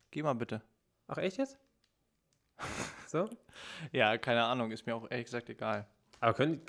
[0.09, 0.61] Geh mal bitte.
[1.07, 1.57] Ach, echt jetzt?
[3.07, 3.29] So?
[3.91, 5.85] Ja, keine Ahnung, ist mir auch ehrlich gesagt egal.
[6.21, 6.61] Aber können,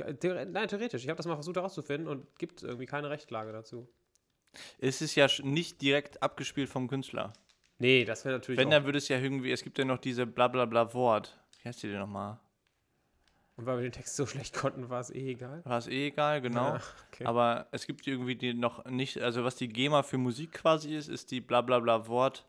[0.51, 1.05] nein, theoretisch.
[1.05, 3.89] Ich habe das mal versucht herauszufinden und gibt irgendwie keine Rechtslage dazu.
[4.78, 7.32] Es ist ja nicht direkt abgespielt vom Künstler.
[7.78, 10.26] Nee, das wäre natürlich Wenn, dann würde es ja irgendwie, es gibt ja noch diese
[10.26, 11.38] blablabla Wort.
[11.60, 12.38] Wie heißt die denn nochmal?
[13.56, 15.62] Und weil wir den Text so schlecht konnten, war es eh egal.
[15.65, 16.75] War es eh egal, genau.
[16.75, 17.25] Ja, okay.
[17.25, 21.08] Aber es gibt irgendwie die noch nicht, also was die GEMA für Musik quasi ist,
[21.08, 22.47] ist die blablabla Wort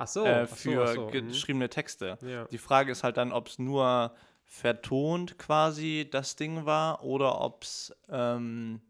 [0.00, 1.28] Ach so, äh, ach so, für ach so, mhm.
[1.28, 2.16] geschriebene Texte.
[2.22, 2.46] Ja.
[2.46, 4.14] Die Frage ist halt dann, ob es nur
[4.46, 8.80] vertont quasi das Ding war oder ob es ähm,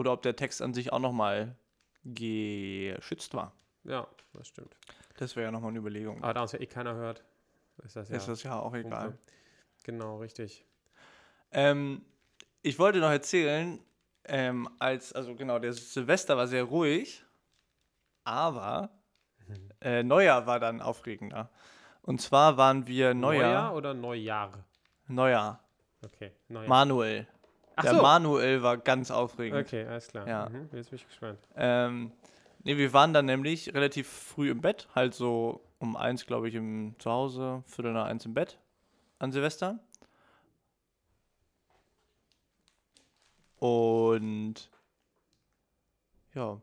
[0.00, 1.54] oder ob der Text an sich auch nochmal
[2.04, 3.52] geschützt war.
[3.84, 4.74] ja, das stimmt.
[5.18, 6.22] Das wäre ja nochmal eine Überlegung.
[6.22, 7.22] Aber da uns ja eh keiner hört,
[7.84, 8.16] ist das ja.
[8.16, 9.08] Ist das ja auch egal.
[9.08, 9.18] Wumpe.
[9.84, 10.64] Genau, richtig.
[11.52, 12.02] Ähm,
[12.62, 13.78] ich wollte noch erzählen,
[14.24, 17.22] ähm, als, also genau, der Silvester war sehr ruhig,
[18.24, 18.90] aber
[19.82, 21.50] äh, Neujahr war dann aufregender.
[22.02, 24.64] Und zwar waren wir Neujahr, oder Neujahr?
[25.08, 25.62] Neujahr,
[26.02, 26.68] Okay, Neujahr.
[26.68, 27.26] Manuel.
[27.82, 28.02] Der so.
[28.02, 29.66] Manuel war ganz aufregend.
[29.66, 30.26] Okay, alles klar.
[30.26, 30.48] Ja.
[30.48, 31.38] Mhm, jetzt bin ich gespannt.
[31.56, 32.12] Ähm,
[32.62, 36.54] nee, wir waren dann nämlich relativ früh im Bett, halt so um eins, glaube ich,
[36.54, 38.58] im Zuhause, Viertel nach eins im Bett
[39.18, 39.78] an Silvester.
[43.58, 44.70] Und
[46.34, 46.60] ja,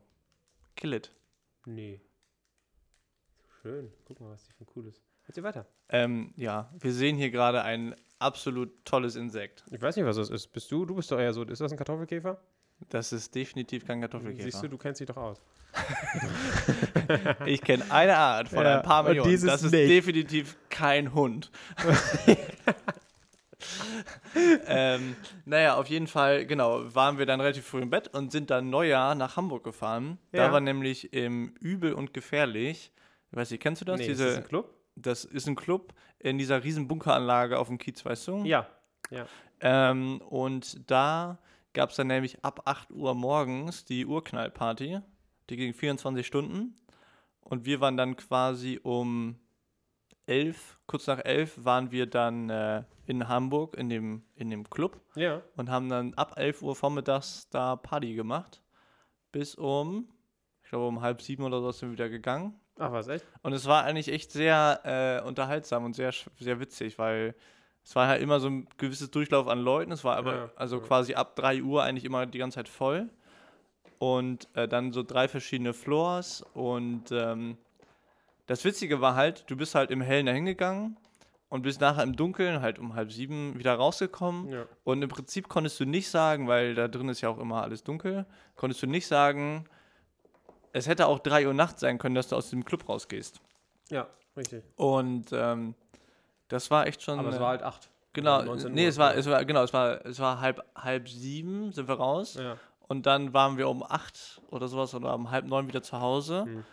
[0.74, 1.14] kill it.
[1.64, 2.00] Nee.
[3.62, 3.92] Schön.
[4.04, 5.02] Guck mal, was die für ein cooles.
[5.28, 5.66] Erzähl weiter.
[5.90, 9.62] Ähm, ja, wir sehen hier gerade ein absolut tolles Insekt.
[9.70, 10.48] Ich weiß nicht, was das ist.
[10.48, 10.86] Bist du?
[10.86, 11.42] Du bist doch eher so.
[11.44, 12.40] Ist das ein Kartoffelkäfer?
[12.88, 14.44] Das ist definitiv kein Kartoffelkäfer.
[14.44, 15.40] Siehst du, du kennst dich doch aus.
[17.46, 19.46] Ich kenne eine Art von Ja, ein paar Millionen.
[19.46, 19.90] Das ist nicht.
[19.90, 21.50] definitiv kein Hund.
[24.66, 28.50] ähm, naja, auf jeden Fall, genau, waren wir dann relativ früh im Bett und sind
[28.50, 30.18] dann Neujahr nach Hamburg gefahren.
[30.32, 30.46] Ja.
[30.46, 32.92] Da war nämlich im Übel und Gefährlich,
[33.30, 33.98] ich weiß nicht, kennst du das?
[33.98, 34.74] nee, Diese, ist das ein Club?
[35.02, 38.44] Das ist ein Club in dieser riesen Bunkeranlage auf dem Kiez, weißt du?
[39.10, 39.26] Ja.
[39.60, 41.38] Ähm, und da
[41.72, 45.00] gab es dann nämlich ab 8 Uhr morgens die Urknallparty.
[45.50, 46.76] Die ging 24 Stunden.
[47.40, 49.38] Und wir waren dann quasi um
[50.26, 55.00] 11, kurz nach 11, waren wir dann äh, in Hamburg in dem, in dem Club
[55.16, 55.40] Ja.
[55.56, 58.62] und haben dann ab 11 Uhr vormittags da Party gemacht.
[59.32, 60.08] Bis um,
[60.62, 62.60] ich glaube um halb sieben oder so sind wir wieder gegangen.
[62.78, 63.24] Ach, was, echt?
[63.42, 64.80] Und es war eigentlich echt sehr
[65.22, 67.34] äh, unterhaltsam und sehr, sehr witzig, weil
[67.84, 69.92] es war halt immer so ein gewisses Durchlauf an Leuten.
[69.92, 70.82] Es war aber Ja, also ja.
[70.86, 73.08] quasi ab 3 Uhr eigentlich immer die ganze Zeit voll.
[73.98, 76.44] Und äh, dann so drei verschiedene Floors.
[76.54, 77.56] Und ähm,
[78.46, 80.96] das Witzige war halt, du bist halt im Hellen dahin gegangen
[81.48, 84.48] und bist nachher im Dunkeln, halt um halb sieben, wieder rausgekommen.
[84.50, 84.66] Ja.
[84.84, 87.82] Und im Prinzip konntest du nicht sagen, weil da drin ist ja auch immer alles
[87.84, 89.64] dunkel, konntest du nicht sagen,
[90.72, 93.40] es hätte auch 3 Uhr nachts sein können, dass du aus dem Club rausgehst.
[93.90, 94.62] Ja, richtig.
[94.76, 95.74] Und ähm,
[96.48, 97.18] das war echt schon.
[97.18, 97.90] Aber es äh, war halt acht.
[98.12, 101.08] genau, 19 nee, Uhr, es war, es war, genau, es war, es war halb, halb
[101.08, 102.34] sieben sind wir raus.
[102.34, 102.56] Ja.
[102.88, 106.44] Und dann waren wir um acht oder sowas oder um halb neun wieder zu Hause.
[106.44, 106.64] Hm.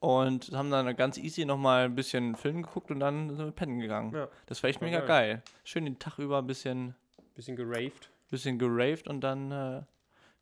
[0.00, 3.78] Und haben dann ganz easy nochmal ein bisschen Film geguckt und dann sind wir pennen
[3.78, 4.12] gegangen.
[4.12, 4.28] Ja.
[4.46, 5.34] Das war echt War mega geil.
[5.34, 5.42] geil.
[5.62, 6.96] Schön den Tag über ein bisschen,
[7.36, 8.10] Bisschen geraved.
[8.28, 9.82] bisschen geraved und dann äh,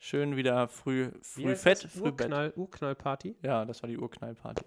[0.00, 2.22] schön wieder früh, früh fett, früh Bett.
[2.22, 3.36] Urknall, Urknallparty.
[3.42, 4.64] Ja, das war die Urknallparty.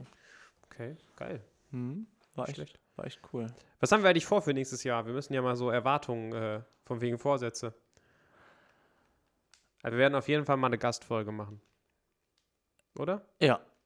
[0.64, 1.44] Okay, geil.
[1.72, 2.08] Mhm.
[2.36, 2.80] War, echt, schlecht.
[2.96, 3.48] war echt cool.
[3.82, 5.06] Was haben wir eigentlich vor für nächstes Jahr?
[5.06, 7.74] Wir müssen ja mal so Erwartungen äh, von wegen Vorsätze.
[9.82, 11.62] Also wir werden auf jeden Fall mal eine Gastfolge machen.
[12.98, 13.26] Oder?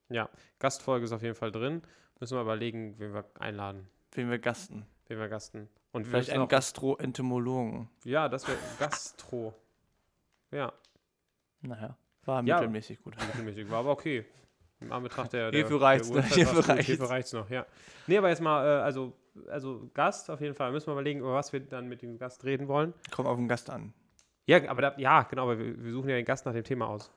[0.10, 0.30] Ja,
[0.60, 1.82] Gastfolge ist auf jeden Fall drin.
[2.20, 4.86] Müssen wir überlegen, wen wir einladen, wen wir gasten.
[5.08, 5.70] wen wir gasten.
[5.92, 7.90] Und Vielleicht einen Gastroentomologen.
[8.04, 9.54] Ja, das wäre Gastro.
[10.52, 10.74] Ja,
[11.68, 12.56] Naja, war Ja.
[12.56, 13.16] mittelmäßig gut.
[13.28, 13.70] mittelmäßig.
[13.70, 14.26] War aber okay.
[14.80, 16.18] Im Anbetracht der, der, Hierfür reicht's, der?
[16.24, 16.86] Uhrzeit Hierfür reicht's.
[16.86, 17.66] Hierfür reicht's noch, ja.
[18.06, 19.14] Nee, aber jetzt mal, äh, also,
[19.50, 20.72] also Gast auf jeden Fall.
[20.72, 22.94] Müssen wir überlegen, über was wir dann mit dem Gast reden wollen.
[23.12, 23.94] Kommt auf den Gast an.
[24.46, 26.88] Ja, aber da, ja, genau, aber wir, wir suchen ja den Gast nach dem Thema
[26.88, 27.12] aus.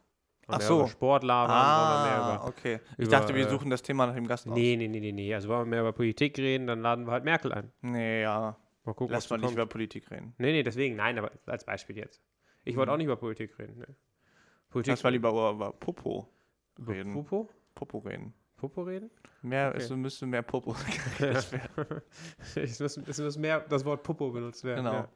[0.48, 0.80] Ach so.
[0.80, 2.44] Über Sport labern, wollen wir mehr Ah, über.
[2.48, 2.80] okay.
[2.98, 4.54] Ich über, dachte, wir äh, suchen das Thema nach dem Gast aus.
[4.54, 5.32] Nee, nee, nee, nee, nee.
[5.34, 7.70] Also wollen wir mehr über Politik reden, dann laden wir halt Merkel ein.
[7.82, 8.56] Nee, ja.
[8.84, 9.52] Mal gucken, Lass mal nicht kommt.
[9.58, 10.34] über Politik reden.
[10.38, 12.20] Nee, nee, deswegen, nein, aber als Beispiel jetzt.
[12.64, 12.94] Ich wollte Mhm.
[12.94, 13.78] auch nicht über Politik reden.
[13.78, 13.86] Ne.
[14.70, 16.28] Politik Lass mal lieber über, Popo
[16.78, 17.12] über reden.
[17.12, 17.48] Popo?
[17.74, 18.32] Popo reden.
[18.56, 19.10] Popo reden?
[19.42, 19.78] Mehr, Okay.
[19.82, 20.74] es müsste mehr Popo
[21.18, 22.02] geredet werden.
[22.54, 24.84] es, muss mehr das Wort Popo benutzt werden.
[24.84, 24.92] Genau.
[24.96, 25.08] Ja.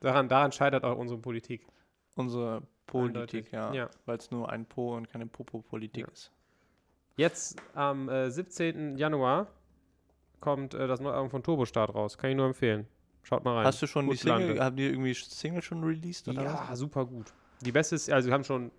[0.00, 1.66] Daran, daran scheitert auch unsere Politik.
[2.14, 3.52] Unsere Politik, Eindeutig.
[3.52, 3.72] ja.
[3.72, 3.90] Ja.
[4.06, 6.12] Weil es nur ein Po und keine Popo-Politik Ja.
[6.12, 6.32] ist.
[7.16, 8.96] Jetzt am äh, 17.
[8.96, 9.46] Januar
[10.40, 12.18] kommt äh, das neue Album von Turbostart raus.
[12.18, 12.86] Kann ich nur empfehlen.
[13.22, 13.66] Schaut mal rein.
[13.66, 14.64] Hast du schon die Gut Single, Lande.
[14.64, 16.26] haben die irgendwie Single schon released?
[16.28, 16.78] Oder Ja, was?
[16.78, 17.32] super gut.
[17.60, 18.70] Die beste ist, also sie haben schon,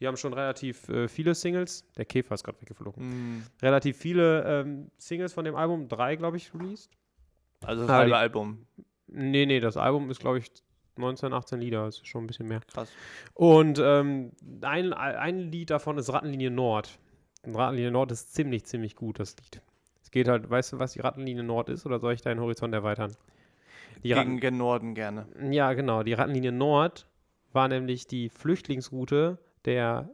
[0.00, 1.84] die haben schon relativ äh, viele Singles.
[1.96, 3.02] Der Käfer ist gerade weggeflogen.
[3.02, 6.90] Hm, Relativ viele ähm, Singles von dem Album, drei, glaube ich, released.
[7.64, 8.66] Also das Ah, halbe Album.
[9.06, 10.50] Nee, nee, das Album ist, glaube ich,
[10.96, 12.60] 19, 18 Lieder, das ist schon ein bisschen mehr.
[12.72, 12.90] Krass.
[13.34, 16.98] Und ähm, ein, ein Lied davon ist Rattenlinie Nord.
[17.44, 19.62] Und Rattenlinie Nord ist ziemlich, ziemlich gut, das Lied.
[20.02, 22.74] Es geht halt, weißt du, was die Rattenlinie Nord ist, oder soll ich deinen Horizont
[22.74, 23.14] erweitern?
[24.02, 25.26] Die Ratten, Gegen gen Norden gerne.
[25.50, 26.02] ja, genau.
[26.02, 27.06] Die Rattenlinie Nord
[27.52, 30.10] war nämlich die Flüchtlingsroute der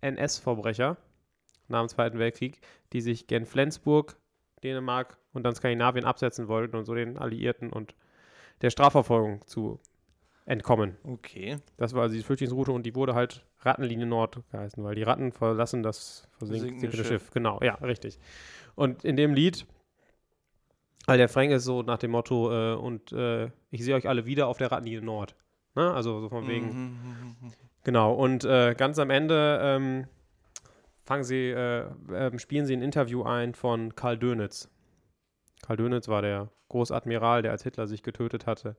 [0.00, 0.96] NS-Verbrecher
[1.68, 2.60] nach dem Zweiten Weltkrieg,
[2.92, 4.16] die sich gen Flensburg,
[4.62, 7.94] Dänemark und dann Skandinavien absetzen wollten und so den Alliierten und
[8.62, 9.80] der Strafverfolgung zu
[10.46, 10.96] entkommen.
[11.02, 11.58] Okay.
[11.76, 15.32] Das war also die Flüchtlingsroute und die wurde halt Rattenlinie Nord geheißen, weil die Ratten
[15.32, 17.06] verlassen das Sinkende versinkende Schiff.
[17.08, 17.30] Schiff.
[17.32, 18.18] Genau, ja, richtig.
[18.76, 19.66] Und in dem Lied,
[21.06, 24.24] weil der Frank ist so nach dem Motto, äh, und äh, ich sehe euch alle
[24.24, 25.34] wieder auf der Rattenlinie Nord.
[25.74, 25.92] Ne?
[25.92, 27.36] Also so von wegen.
[27.86, 30.08] Genau, und äh, ganz am Ende ähm,
[31.04, 34.68] fangen sie, äh, ähm, spielen sie ein Interview ein von Karl Dönitz.
[35.62, 38.74] Karl Dönitz war der Großadmiral, der als Hitler sich getötet hatte.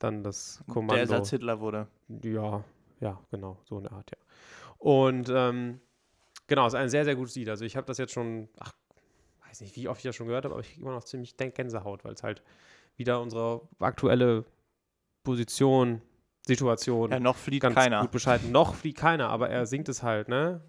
[0.00, 0.94] Dann das Kommando.
[0.94, 1.86] Der Ersatz Hitler wurde.
[2.08, 2.64] Ja,
[2.98, 4.18] ja, genau, so eine Art, ja.
[4.78, 5.80] Und ähm,
[6.48, 7.48] genau, es ist ein sehr, sehr gutes Lied.
[7.48, 8.72] Also ich habe das jetzt schon, ach,
[9.46, 11.36] weiß nicht, wie oft ich das schon gehört habe, aber ich kriege immer noch ziemlich
[11.36, 12.42] Gänsehaut, weil es halt
[12.96, 14.44] wieder unsere aktuelle
[15.22, 16.02] Position,
[16.46, 18.00] Situation Ja, noch fliegt ganz keiner.
[18.00, 18.50] gut bescheiden.
[18.52, 20.62] Noch fliegt keiner, aber er singt es halt, ne?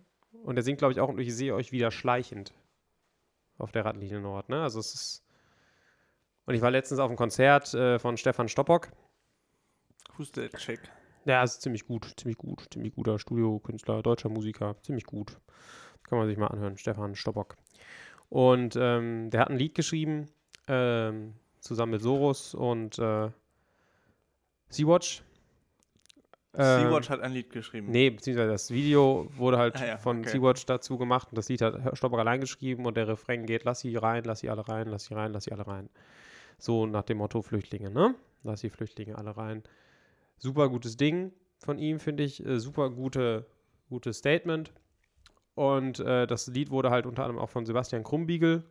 [0.43, 2.53] Und er singt, glaube ich, auch, und ich sehe euch wieder schleichend
[3.57, 4.62] auf der Radlinie Nord, ne?
[4.62, 5.23] Also es ist.
[6.45, 8.91] Und ich war letztens auf einem Konzert äh, von Stefan Stoppock.
[10.17, 10.79] Who's that chick?
[11.25, 15.39] Ja, ist ziemlich gut, ziemlich gut, ziemlich guter Studiokünstler, deutscher Musiker, ziemlich gut.
[16.03, 17.55] Kann man sich mal anhören, Stefan Stoppock.
[18.27, 20.27] Und ähm, der hat ein Lied geschrieben,
[20.67, 23.29] ähm, zusammen mit Soros und äh,
[24.67, 25.23] Sea-Watch.
[26.55, 27.89] Ähm, Sea-Watch hat ein Lied geschrieben.
[27.89, 30.29] Nee, beziehungsweise das Video wurde halt Ah ja, von okay.
[30.29, 33.79] Sea-Watch dazu gemacht und das Lied hat Stoppock allein geschrieben und der Refrain geht, lass
[33.79, 35.89] sie rein, lass sie alle rein, lass sie rein, lass sie alle rein.
[36.59, 38.15] So nach dem Motto Flüchtlinge, ne?
[38.43, 39.63] Lass die Flüchtlinge alle rein.
[40.37, 42.45] Super gutes Ding von ihm, finde ich.
[42.45, 43.47] Äh, super gute,
[43.89, 44.71] gutes Statement.
[45.55, 48.63] Und äh, das Lied wurde halt unter anderem auch von Sebastian Krumbiegel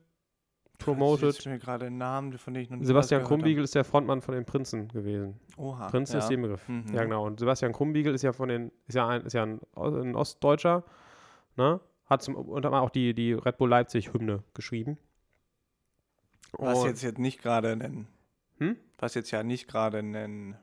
[0.84, 1.38] promoted.
[1.38, 4.34] Ich mir gerade einen Namen, von dem ich noch Sebastian Krumbiegel ist der Frontmann von
[4.34, 5.40] den Prinzen gewesen.
[5.56, 5.88] Oha.
[5.88, 6.18] Prinz ja.
[6.18, 6.68] ist der Begriff.
[6.68, 6.84] Mhm.
[6.92, 7.26] Ja, genau.
[7.26, 10.84] Und Sebastian Krumbiegel ist ja von den, ist ja ein, ist ja ein, ein Ostdeutscher,
[11.56, 11.80] ne?
[12.06, 14.98] Hat zum, unter anderem auch die, die Red Bull Leipzig-Hymne geschrieben.
[16.52, 18.06] Was Und- jetzt, jetzt nicht gerade ein.
[18.58, 18.76] Hm?
[18.98, 20.56] Was jetzt ja nicht gerade ein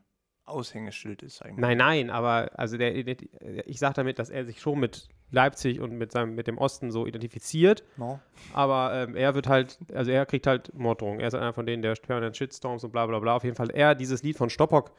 [0.46, 1.60] Aushängeschild ist, eigentlich.
[1.60, 5.92] Nein, nein, aber also der, ich sage damit, dass er sich schon mit Leipzig und
[5.92, 8.20] mit seinem, mit dem Osten so identifiziert, No?
[8.54, 11.20] aber ähm, er wird halt, also er kriegt halt Morddrohungen.
[11.20, 13.36] Er ist einer von denen, der permanent Shitstorms und bla bla bla.
[13.36, 14.92] Auf jeden Fall er dieses Lied von Stoppock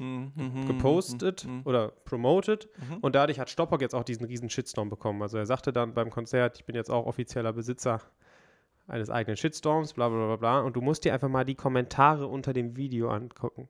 [0.00, 1.62] Mhm, mhm, gepostet mhm, mhm.
[1.64, 2.98] oder promoted Mhm.
[3.00, 5.20] und dadurch hat Stoppock jetzt auch diesen riesen Shitstorm bekommen.
[5.22, 8.00] Also er sagte dann beim Konzert, ich bin jetzt auch offizieller Besitzer
[8.86, 10.60] eines eigenen Shitstorms, bla bla bla bla.
[10.60, 13.68] Und du musst dir einfach mal die Kommentare unter dem Video angucken.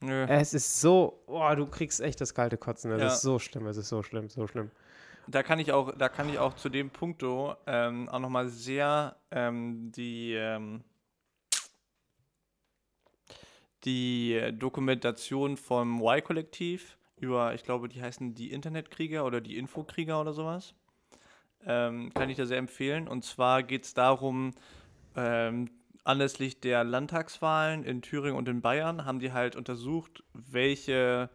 [0.00, 0.24] Nö.
[0.28, 2.90] Es ist so, oh, du kriegst echt das kalte Kotzen.
[2.92, 3.06] Es Ja.
[3.08, 4.70] ist so schlimm, es ist so schlimm, so schlimm.
[5.30, 9.16] Da kann ich auch, da kann ich auch zu dem Punkto ähm, auch nochmal sehr
[9.30, 10.82] ähm, die, ähm,
[13.84, 20.32] die Dokumentation vom Y-Kollektiv über, ich glaube, die heißen die Internetkrieger oder die Infokrieger oder
[20.32, 20.74] sowas.
[21.64, 23.06] Ähm, kann ich da sehr empfehlen.
[23.06, 24.52] Und zwar geht es darum,
[25.14, 25.68] ähm,
[26.02, 31.30] anlässlich der Landtagswahlen in Thüringen und in Bayern haben die halt untersucht, welche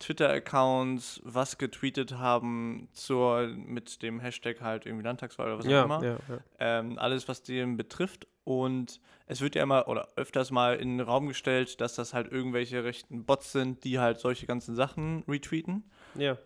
[0.00, 5.84] Twitter-Accounts was getweetet haben zur, mit dem Hashtag halt irgendwie Landtagswahl oder was auch Ja,
[5.84, 6.04] immer.
[6.04, 6.38] ja, ja.
[6.58, 8.26] Ähm, alles, was den betrifft.
[8.44, 12.30] Und es wird ja immer oder öfters mal in den Raum gestellt, dass das halt
[12.30, 15.84] irgendwelche rechten Bots sind, die halt solche ganzen Sachen retweeten.
[16.14, 16.36] ja.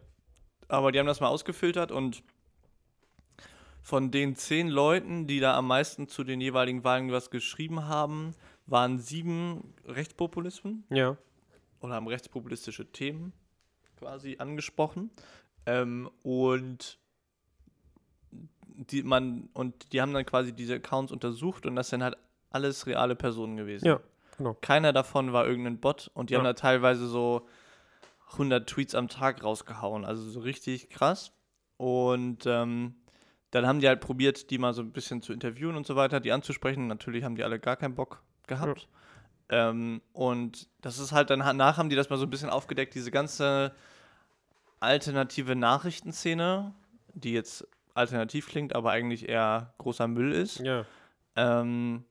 [0.71, 2.23] Aber die haben das mal ausgefiltert und
[3.83, 8.35] von den zehn Leuten, die da am meisten zu den jeweiligen Wahlen was geschrieben haben,
[8.67, 11.17] waren sieben Rechtspopulisten Ja.
[11.81, 13.33] oder haben rechtspopulistische Themen
[13.99, 15.11] quasi angesprochen.
[15.67, 16.99] Ähm, und
[18.91, 22.17] die man und die haben dann quasi diese Accounts untersucht und das sind halt
[22.51, 23.87] alles reale Personen gewesen.
[23.87, 24.01] Ja,
[24.37, 24.55] genau.
[24.61, 26.53] Keiner davon war irgendein Bot und die haben Ja.
[26.53, 27.47] da teilweise so
[28.33, 31.33] 100 Tweets am Tag rausgehauen, also so richtig krass.
[31.77, 32.95] Und ähm,
[33.51, 36.21] dann haben die halt probiert, die mal so ein bisschen zu interviewen und so weiter,
[36.21, 36.87] die anzusprechen.
[36.87, 38.89] Natürlich haben die alle gar keinen Bock gehabt.
[39.51, 42.95] Ähm, und das ist halt dann danach haben die das mal so ein bisschen aufgedeckt,
[42.95, 43.73] diese ganze
[44.81, 46.75] alternative Nachrichtenszene,
[47.15, 50.85] die jetzt alternativ klingt, aber eigentlich eher großer Müll ist Ja.
[51.37, 52.05] ähm,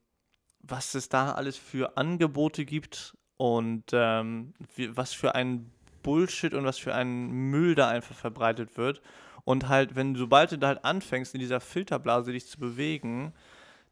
[0.62, 5.71] was es da alles für Angebote gibt und ähm, wie, was für ein
[6.04, 9.02] Bullshit und was für ein Müll da einfach verbreitet wird.
[9.45, 13.34] Und halt, wenn sobald du da halt anfängst, in dieser Filterblase dich zu bewegen,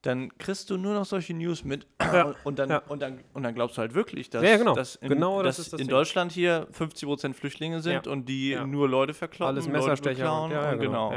[0.05, 2.81] dann kriegst du nur noch solche News mit Ja, und, dann, ja.
[2.87, 4.75] und, dann, und dann glaubst du halt wirklich, dass, Ja, genau.
[4.75, 5.87] dass in, Genau das dass das in.
[5.87, 10.23] Deutschland hier 50% Flüchtlinge sind und die nur Leute verklauen, Alles Messerstecher.
[10.23, 11.13] ja, und genau.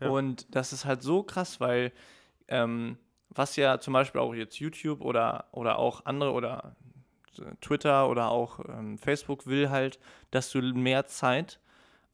[0.00, 0.08] Ja.
[0.08, 1.92] Und das ist halt so krass, weil
[2.48, 2.98] ähm,
[3.30, 6.76] was ja zum Beispiel auch jetzt YouTube oder, oder auch andere oder
[7.38, 9.98] äh, Twitter oder auch ähm, Facebook will halt,
[10.30, 11.58] dass du mehr Zeit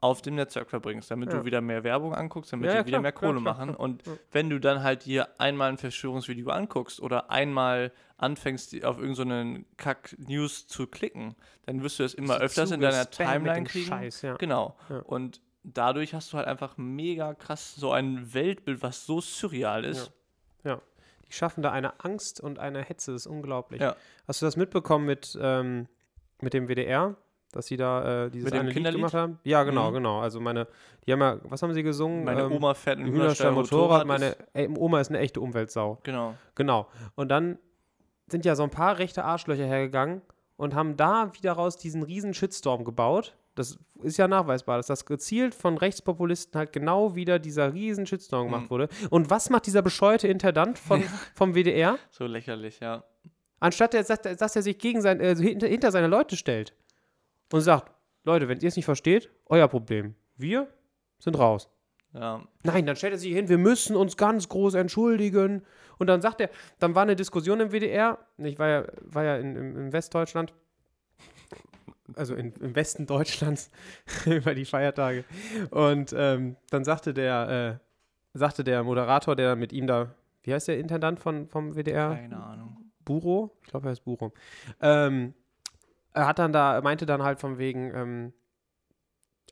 [0.02, 1.38] auf dem Netzwerk verbringst, damit Ja.
[1.40, 3.54] du wieder mehr Werbung anguckst, damit Ja, ja, die wieder klar, mehr klar, Kohle klar,
[3.54, 3.68] machen.
[3.74, 3.80] klar.
[3.80, 4.12] Und Ja.
[4.32, 10.66] wenn du dann halt hier einmal ein Verschwörungsvideo anguckst oder einmal anfängst, auf irgendeinen Kack-News
[10.66, 11.34] zu klicken,
[11.66, 13.86] dann wirst du das immer So öfters in deiner Timeline kriegen.
[13.86, 14.36] Scheiß, ja.
[14.36, 14.76] Genau.
[14.88, 15.00] Ja.
[15.00, 20.12] Und dadurch hast du halt einfach mega krass so ein Weltbild, was so surreal ist.
[21.26, 23.80] Die schaffen da eine Angst und eine Hetze, das ist unglaublich.
[23.80, 23.94] Ja.
[24.26, 25.86] Hast du das mitbekommen mit, ähm,
[26.40, 27.14] mit dem WDR?
[27.52, 28.98] Dass sie da äh, dieses Mit eine Lied Kinderlied?
[28.98, 29.38] gemacht haben?
[29.42, 29.94] Ja, genau, Mhm.
[29.94, 30.20] genau.
[30.20, 30.68] Also meine,
[31.06, 32.24] die haben ja, was haben sie gesungen?
[32.24, 35.98] Meine Ähm, Oma fährt ein Hühnerstall Motorrad, meine ey, Oma ist eine echte Umweltsau.
[36.04, 36.34] Genau.
[36.54, 36.86] Genau.
[37.16, 37.58] Und dann
[38.28, 40.22] sind ja so ein paar rechte Arschlöcher hergegangen
[40.56, 43.36] und haben da wieder raus diesen riesen Shitstorm gebaut.
[43.56, 48.46] Das ist ja nachweisbar, dass das gezielt von Rechtspopulisten halt genau wieder dieser riesen Shitstorm
[48.46, 48.70] gemacht Mhm.
[48.70, 48.88] wurde.
[49.10, 51.02] Und was macht dieser bescheuerte Intendant von,
[51.34, 51.98] vom WDR?
[52.10, 53.02] So lächerlich, ja.
[53.58, 56.72] Anstatt dass er sich gegen sein, äh, hinter, hinter seine Leute stellt
[57.52, 57.92] und sagt,
[58.24, 60.14] Leute, wenn ihr es nicht versteht, euer Problem.
[60.36, 60.68] Wir
[61.18, 61.68] sind raus.
[62.12, 62.42] Ja.
[62.64, 65.62] Nein, dann stellt er sich hin, wir müssen uns ganz groß entschuldigen.
[65.98, 69.36] Und dann sagt er, dann war eine Diskussion im WDR, ich war ja, war ja
[69.36, 70.52] in, im, im Westdeutschland,
[72.16, 73.70] also in, im Westen Deutschlands
[74.26, 75.24] über die Feiertage.
[75.70, 80.68] Und ähm, dann sagte der, äh, sagte der Moderator, der mit ihm da, wie heißt
[80.68, 82.14] der Intendant von, vom WDR?
[82.14, 82.76] Keine Ahnung.
[83.04, 83.56] Buro?
[83.62, 84.32] Ich glaube, er heißt Buro.
[84.80, 85.34] Ähm,
[86.12, 88.32] er hat dann da, meinte dann halt von wegen, ähm,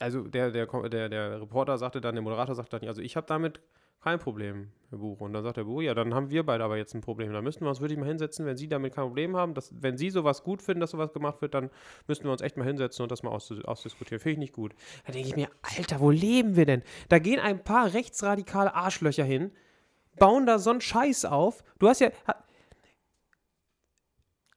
[0.01, 3.27] also der, der, der, der Reporter sagte dann, der Moderator sagte dann, also ich habe
[3.27, 3.61] damit
[4.01, 5.25] kein Problem, Herr Buro.
[5.25, 7.33] Und dann sagt der Buro, ja, dann haben wir beide aber jetzt ein Problem.
[7.33, 9.99] Da müssten wir uns wirklich mal hinsetzen, wenn Sie damit kein Problem haben, dass, wenn
[9.99, 11.71] Sie sowas gut finden, dass sowas gemacht wird, dann
[12.07, 14.21] müssten wir uns echt mal hinsetzen und das mal aus, ausdiskutieren.
[14.21, 14.73] Finde ich nicht gut.
[15.05, 16.83] Da denke ich mir, Alter, wo leben wir denn?
[17.09, 19.51] Da gehen ein paar rechtsradikale Arschlöcher hin,
[20.18, 21.64] bauen da so einen Scheiß auf.
[21.81, 22.11] Du hast ja,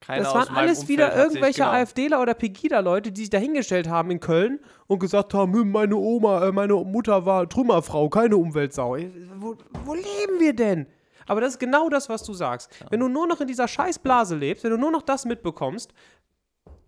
[0.04, 1.72] Keiner das waren alles wieder Umfeld sich- irgendwelche genau.
[1.72, 5.96] AfDler oder Pegida-Leute, die sich da hingestellt haben in Köln und gesagt haben, "Hm, meine
[5.96, 8.96] Oma, äh, meine Mutter war Trümmerfrau, keine Umweltsau.
[8.96, 10.86] Äh, Wo, wo leben wir denn?
[11.28, 12.68] Aber das ist genau das, was du sagst.
[12.90, 15.92] Wenn du nur noch in dieser Scheißblase lebst, wenn du nur noch das mitbekommst,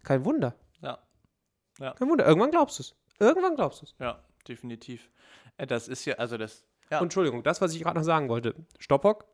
[0.02, 0.54] kein Wunder.
[0.82, 0.98] Ja.
[1.94, 2.26] Kein Wunder.
[2.26, 2.94] Irgendwann glaubst du es.
[3.18, 3.94] Irgendwann glaubst du es.
[3.98, 5.10] Ja, definitiv.
[5.56, 6.64] Äh, das ist ja, also das.
[6.90, 7.00] Ja.
[7.00, 8.54] Entschuldigung, das, was ich gerade noch sagen wollte.
[8.78, 9.24] Stoppock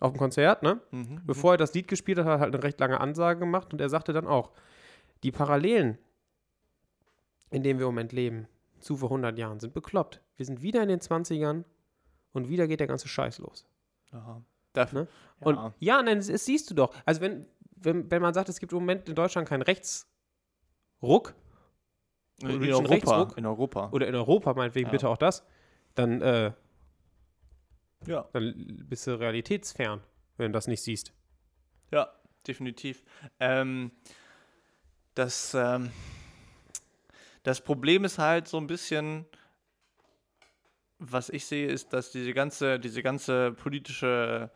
[0.00, 0.80] auf dem Konzert, ne?
[0.90, 1.20] Mhm.
[1.24, 3.80] Bevor er das Lied gespielt hat, hat er halt eine recht lange Ansage gemacht und
[3.80, 4.50] er sagte dann auch,
[5.22, 5.98] die Parallelen,
[7.50, 8.48] in denen wir im Moment leben,
[8.80, 10.20] zu vor 100 Jahren, sind bekloppt.
[10.36, 11.64] Wir sind wieder in den 20ern
[12.32, 13.66] und wieder geht der ganze Scheiß los.
[14.12, 14.42] Aha.
[14.72, 15.08] Dafür, Ne?
[15.40, 15.46] ja.
[15.46, 16.94] Und ja, nein, das, das siehst du doch.
[17.06, 20.08] Also wenn, wenn, wenn man sagt, es gibt im Moment in Deutschland kein Rechts,
[21.00, 21.34] Ruck
[22.40, 22.92] In, politischen Europa.
[22.94, 23.38] Rechtsruck?
[23.38, 23.90] In Europa.
[23.92, 24.92] oder in Europa meinetwegen Ja.
[24.92, 25.44] bitte auch das,
[25.94, 26.52] dann, äh,
[28.06, 28.28] Ja.
[28.32, 30.00] dann bist du realitätsfern,
[30.36, 31.12] wenn du das nicht siehst.
[31.90, 32.12] Ja,
[32.46, 33.02] definitiv.
[33.40, 33.92] Ähm,
[35.14, 35.90] das, ähm,
[37.42, 39.26] das Problem ist halt so ein bisschen,
[40.98, 44.50] was ich sehe, ist, dass diese ganze, diese ganze politische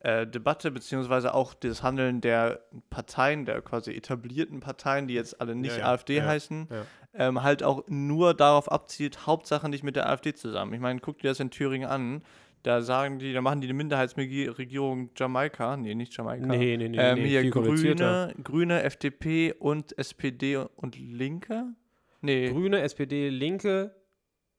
[0.00, 2.60] äh, Debatte, beziehungsweise auch das Handeln der
[2.90, 6.68] Parteien, der quasi etablierten Parteien, die jetzt alle nicht Ja, ja, AfD ja, heißen,
[7.14, 10.74] ähm, halt auch nur darauf abzielt, Hauptsache nicht mit der AfD zusammen.
[10.74, 12.22] Ich meine, guck dir das in Thüringen an.
[12.62, 16.46] Da sagen die, da machen die eine Minderheitsregierung Jamaika, nee, nicht Jamaika.
[16.46, 17.50] Nee, nee, nee, ähm, nee, hier.
[17.50, 21.74] Grüne, Grüne, FDP und SPD und Linke?
[22.20, 23.94] Nee, Grüne, SPD, Linke,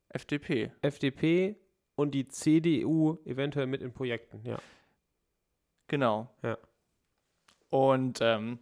[0.09, 0.71] FDP.
[0.81, 1.55] FDP
[1.95, 4.57] und die CDU eventuell mit in Projekten, ja.
[5.87, 6.29] Genau.
[6.41, 6.57] Ja.
[7.69, 8.59] Und ähm,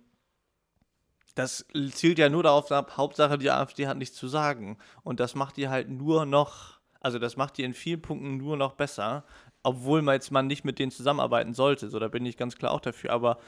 [1.36, 4.78] das zielt ja nur darauf ab, Hauptsache die AfD hat nichts zu sagen.
[5.04, 8.56] Und das macht die halt nur noch, also das macht die in vielen Punkten nur
[8.58, 9.26] noch besser,
[9.64, 11.90] obwohl man jetzt man nicht mit denen zusammenarbeiten sollte.
[11.90, 13.12] So, da bin ich ganz klar auch dafür.
[13.12, 13.40] Aber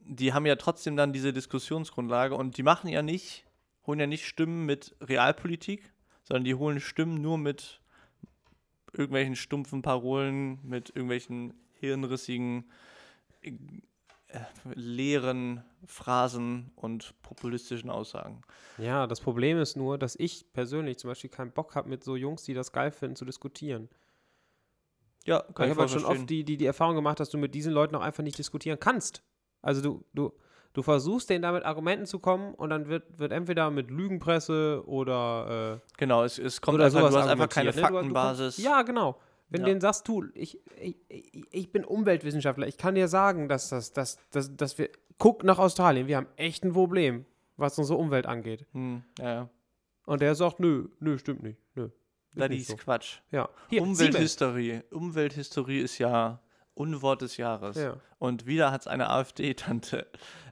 [0.00, 3.46] die haben ja trotzdem dann diese Diskussionsgrundlage und die machen ja nicht,
[3.86, 5.92] holen ja nicht Stimmen mit Realpolitik,
[6.24, 7.80] sondern die holen Stimmen nur mit
[8.92, 12.64] irgendwelchen stumpfen Parolen, mit irgendwelchen hirnrissigen
[14.74, 18.42] leeren Phrasen und populistischen Aussagen.
[18.78, 22.16] Ja, das Problem ist nur, dass ich persönlich zum Beispiel keinen Bock habe, mit so
[22.16, 23.88] Jungs, die das geil finden, zu diskutieren.
[25.26, 27.72] Ja, ich habe halt schon oft die, die, die Erfahrung gemacht, dass du mit diesen
[27.72, 29.22] Leuten auch einfach nicht diskutieren kannst.
[29.62, 30.32] Also du, du,
[30.72, 34.82] du versuchst denen da mit Argumenten zu kommen und dann wird, wird entweder mit Lügenpresse
[34.86, 38.00] oder äh, Genau, es, es kommt oder einfach, sowas du hast einfach keine argumentiert, ne?
[38.00, 38.54] Du- du Faktenbasis.
[38.56, 39.20] kommst- Ja, genau.
[39.50, 39.64] Wenn Ja.
[39.66, 40.96] du denen sagst, du, ich, ich,
[41.50, 45.58] ich, bin Umweltwissenschaftler, ich kann dir sagen, dass, das, dass, dass, dass wir, guck nach
[45.58, 48.66] Australien, wir haben echt ein Problem, was unsere Umwelt angeht.
[48.72, 49.50] Hm, ja, ja.
[50.06, 51.90] Und der sagt, nö, nö, stimmt nicht, nö.
[52.34, 52.76] Das ist so.
[52.76, 53.18] Quatsch.
[53.32, 53.48] Ja.
[53.68, 53.82] Hier.
[53.82, 54.84] Umwelthysterie.
[54.92, 56.40] Umwelthysterie ist ja
[56.74, 57.76] Unwort des Jahres.
[57.76, 57.96] Ja.
[58.18, 60.06] Und wieder hat es eine AfD-Tante,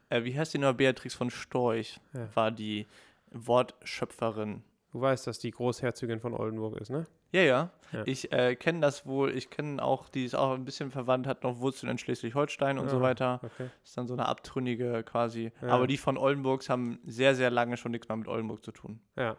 [0.09, 0.73] äh, wie heißt die noch?
[0.73, 2.27] Beatrix von Storch, Ja.
[2.35, 2.85] war die
[3.31, 4.63] Wortschöpferin.
[4.91, 7.05] Du weißt, dass die Großherzogin von Oldenburg ist, ne?
[7.31, 7.69] Ja, ja.
[7.91, 8.03] Ja.
[8.05, 9.35] Ich äh, kenne das wohl.
[9.35, 12.89] Ich kenne auch, die ist auch ein bisschen verwandt, hat noch Wurzeln in Schleswig-Holstein und
[12.89, 13.39] so Ja, weiter.
[13.43, 13.69] Okay.
[13.83, 15.51] Ist dann so eine Abtrünnige quasi.
[15.61, 15.69] Ja.
[15.69, 19.01] Aber die von Oldenburgs haben sehr, sehr lange schon nichts mehr mit Oldenburg zu tun.
[19.15, 19.37] Ja.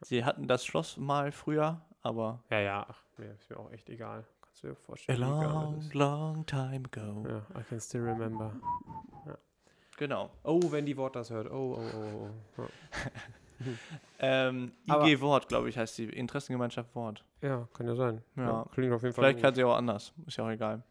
[0.00, 2.44] Sie hatten das Schloss mal früher, aber.
[2.50, 4.24] Ja, ja, ach, mir ist mir auch echt egal.
[4.40, 7.28] Kannst du dir A vorstellen, das long, long time ago.
[7.28, 8.54] Ja, I can still remember.
[9.96, 10.30] Genau.
[10.44, 11.50] Oh, wenn die Wort das hört.
[11.50, 12.62] Oh, oh, oh, oh.
[12.62, 12.68] Ja.
[14.20, 16.04] Ähm, IG Wort, glaube ich, heißt die.
[16.04, 17.24] Interessengemeinschaft Wort.
[17.40, 18.20] Ja, kann ja sein.
[18.34, 18.66] Ja.
[18.74, 20.12] klingt auf jeden Fall Vielleicht kann sie auch anders.
[20.26, 20.82] Ist ja auch egal.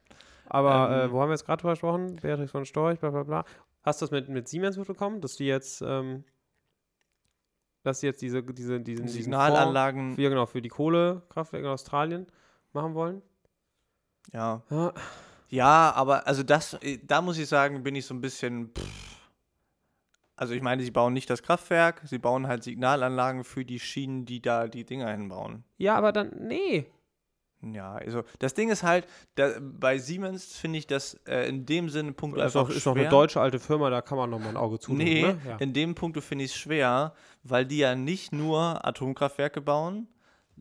[0.45, 2.15] Aber ähm, äh, wo haben wir jetzt gerade drüber gesprochen?
[2.21, 3.45] Beatrix von Storch, bla bla bla.
[3.83, 6.23] Hast du das mit, mit Siemens mitbekommen, dass die jetzt, ähm,
[7.83, 10.17] dass die jetzt diese, diese, diesen, Signalanlagen.
[10.17, 12.27] Ja, genau, für die Kohlekraftwerke in Australien
[12.71, 13.21] machen wollen?
[14.31, 14.61] Ja.
[14.69, 14.93] Ja.
[15.49, 18.71] Ja, aber also das, äh, da muss ich sagen, bin ich so ein bisschen.
[18.73, 19.06] Pff.
[20.37, 24.25] Also ich meine, sie bauen nicht das Kraftwerk, sie bauen halt Signalanlagen für die Schienen,
[24.25, 25.63] die da die Dinger hinbauen.
[25.77, 26.85] Ja, aber dann, nee.
[27.63, 31.89] Ja, also das Ding ist halt, da, bei Siemens finde ich das äh, in dem
[31.89, 33.01] Sinne Punkt Ist einfach doch, ist doch schwer.
[33.01, 35.37] eine deutsche alte Firma, da kann man noch mal ein Auge zudrücken, Nee, ne?
[35.43, 35.57] Ja.
[35.57, 40.07] in dem Punkt finde ich es schwer, weil die ja nicht nur Atomkraftwerke bauen,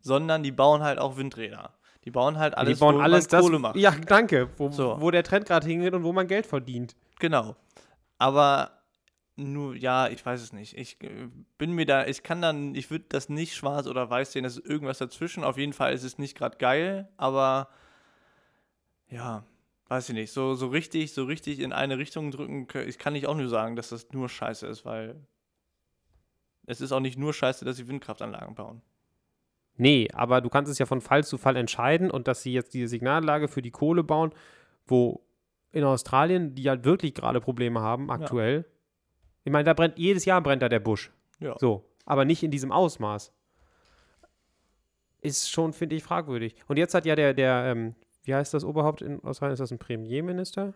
[0.00, 1.74] sondern die bauen halt auch Windräder.
[2.06, 3.76] Die bauen halt alles, die bauen wo alles man das, Kohle macht.
[3.76, 4.48] Ja, danke.
[4.56, 4.96] Wo, So.
[4.98, 6.96] wo der Trend gerade hingeht und wo man Geld verdient.
[7.18, 7.56] Genau.
[8.18, 8.70] Aber
[9.36, 10.76] nur, ja, ich weiß es nicht.
[10.76, 14.32] Ich äh, bin mir da, ich kann dann, ich würde das nicht schwarz oder weiß
[14.32, 15.44] sehen, es ist irgendwas dazwischen.
[15.44, 17.68] Auf jeden Fall ist es nicht gerade geil, aber
[19.08, 19.44] ja,
[19.88, 20.32] weiß ich nicht.
[20.32, 23.76] So, so richtig, so richtig in eine Richtung drücken, ich kann nicht auch nur sagen,
[23.76, 25.20] dass das nur scheiße ist, weil
[26.64, 28.82] es ist auch nicht nur scheiße, dass sie Windkraftanlagen bauen.
[29.76, 32.72] Nee, aber du kannst es ja von Fall zu Fall entscheiden und dass sie jetzt
[32.72, 34.32] diese Signallage für die Kohle bauen,
[34.86, 35.22] wo
[35.72, 38.64] in Australien, die halt wirklich gerade Probleme haben aktuell.
[39.46, 41.12] Ich meine, da brennt jedes Jahr brennt da der Busch.
[41.38, 41.54] Ja.
[41.60, 43.32] So, aber nicht in diesem Ausmaß.
[45.20, 46.56] Ist schon, finde ich, fragwürdig.
[46.66, 47.94] Und jetzt hat ja der, der, ähm,
[48.24, 49.52] wie heißt das Oberhaupt in Australien?
[49.52, 50.74] Ist das ein Premierminister?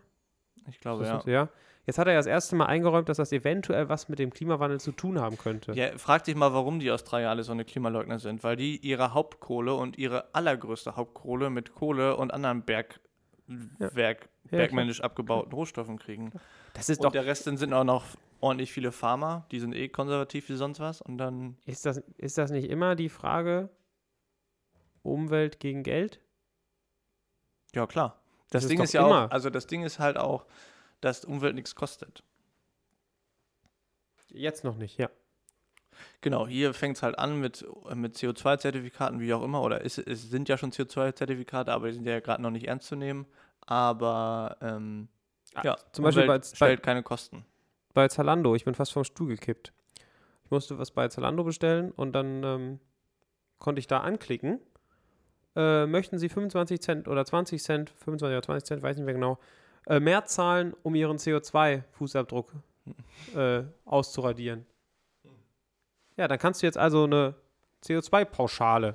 [0.68, 1.16] Ich glaube, ja.
[1.16, 1.49] das ja.
[1.84, 4.78] Jetzt hat er ja das erste Mal eingeräumt, dass das eventuell was mit dem Klimawandel
[4.78, 5.72] zu tun haben könnte.
[5.72, 8.45] Ja, frag dich mal, warum die Australier alle so eine Klimaleugner sind.
[8.45, 13.01] Weil die ihre Hauptkohle und ihre allergrößte Hauptkohle mit Kohle und anderen Berg,
[13.49, 16.30] Werk, Ja, bergmännisch abgebauten Rohstoffen kriegen.
[16.74, 18.05] Das ist Und doch, der Rest sind auch noch
[18.41, 21.01] ordentlich viele Farmer, die sind eh konservativ wie sonst was.
[21.01, 23.70] Und dann, ist das, ist das nicht immer die Frage
[25.03, 26.20] Umwelt gegen Geld?
[27.74, 28.20] ja klar.
[28.51, 29.26] Das, Das ist Ding doch ist ja immer.
[29.26, 30.47] auch, also das Ding ist halt auch,
[31.01, 32.22] dass Umwelt nichts kostet.
[34.28, 35.11] Jetzt noch nicht, ja.
[36.20, 37.64] Genau, hier fängt es halt an mit,
[37.95, 42.07] mit CO2-Zertifikaten, wie auch immer, oder es, es sind ja schon CO2-Zertifikate, aber die sind
[42.07, 43.26] ja gerade noch nicht ernst zu nehmen.
[43.66, 45.09] Aber ähm,
[45.62, 47.45] ja, Zum Beispiel bei, Umwelt bei, stellt keine Kosten.
[47.95, 49.72] Bei Zalando, ich bin fast vom Stuhl gekippt.
[50.45, 52.80] Ich musste was bei Zalando bestellen und dann ähm,
[53.59, 54.61] konnte ich da anklicken.
[55.57, 59.14] Äh, möchten Sie 25 Cent oder 20 Cent, 25 oder 20 Cent, weiß nicht mehr
[59.14, 59.38] genau,
[59.86, 62.53] äh, mehr zahlen, um Ihren CO2-Fußabdruck
[63.34, 64.66] äh, auszuradieren?
[66.16, 67.34] Ja, dann kannst du jetzt also eine
[67.84, 68.95] CO2-Pauschale.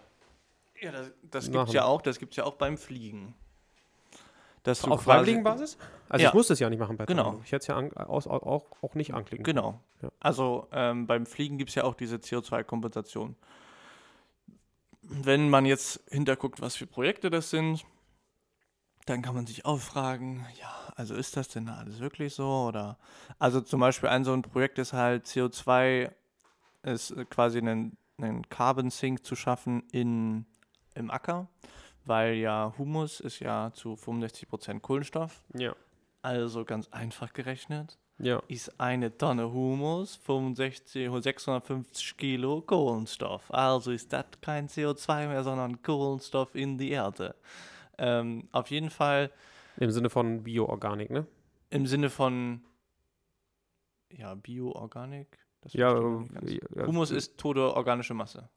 [0.81, 1.59] Ja, das, das Machen.
[1.59, 3.33] gibt's ja auch, das gibt's ja auch beim Fliegen.
[4.65, 5.77] Dass du Auf freiwilligen Basis?
[6.09, 6.29] Also Ja.
[6.29, 7.23] ich musste es ja nicht machen bei Genau.
[7.23, 7.41] Zalando.
[7.45, 9.43] Ich hätte es ja an, aus, auch, auch, nicht anklicken.
[9.43, 9.79] Genau.
[10.01, 10.09] Ja.
[10.19, 13.35] Also ähm, beim Fliegen gibt es ja auch diese CO2-Kompensation.
[15.03, 17.85] Wenn man jetzt hinterguckt, was für Projekte das sind,
[19.05, 22.65] dann kann man sich auch fragen, ja, also ist das denn alles wirklich so?
[22.67, 22.97] Oder
[23.37, 26.11] also zum Beispiel ein so ein Projekt ist halt CO2
[26.81, 30.45] ist quasi einen, einen Carbon Sink zu schaffen in,
[30.95, 31.47] im Acker,
[32.05, 35.41] weil ja Humus ist ja zu 65% Kohlenstoff.
[35.53, 35.75] Ja.
[36.21, 38.41] Also ganz einfach gerechnet Ja.
[38.47, 43.53] ist eine Tonne Humus 65, 650 Kilo Kohlenstoff.
[43.53, 47.35] Also ist das kein CO2 mehr, sondern Kohlenstoff in die Erde.
[47.97, 49.31] Ähm, auf jeden Fall
[49.77, 51.25] Im Sinne von Bioorganik, ne?
[51.69, 52.61] im Sinne von
[54.09, 55.37] ja, Bioorganik.
[55.69, 58.49] Ja, ja, Humus ist tote organische Masse.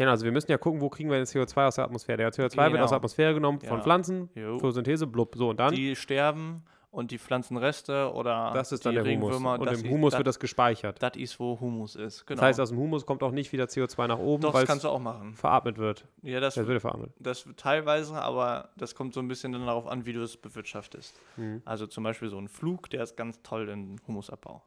[0.00, 2.16] Genau, also wir müssen ja gucken, wo kriegen wir den CO2 aus der Atmosphäre.
[2.16, 2.84] Der CO2 wird Genau.
[2.84, 3.82] aus der Atmosphäre genommen von Ja.
[3.84, 4.58] Pflanzen, Jo.
[4.58, 5.34] Photosynthese, blub.
[5.36, 9.10] So, und dann, Die sterben und die Pflanzenreste oder das ist dann der Humus.
[9.28, 11.02] Regenwürmer, Und das im Humus das, wird das gespeichert.
[11.02, 12.26] das ist, wo Humus ist.
[12.26, 12.40] Genau.
[12.40, 14.84] Das heißt, aus dem Humus kommt auch nicht wieder CO2 nach oben, weil das kannst
[14.84, 15.34] es du auch machen.
[15.34, 16.06] veratmet wird.
[16.22, 17.12] Ja, das Es wird veratmet.
[17.18, 21.14] Das teilweise, aber das kommt so ein bisschen dann darauf an, wie du es bewirtschaftest.
[21.36, 21.60] Mhm.
[21.66, 24.62] Also zum Beispiel so ein Flug, der ist ganz toll in Humusabbau.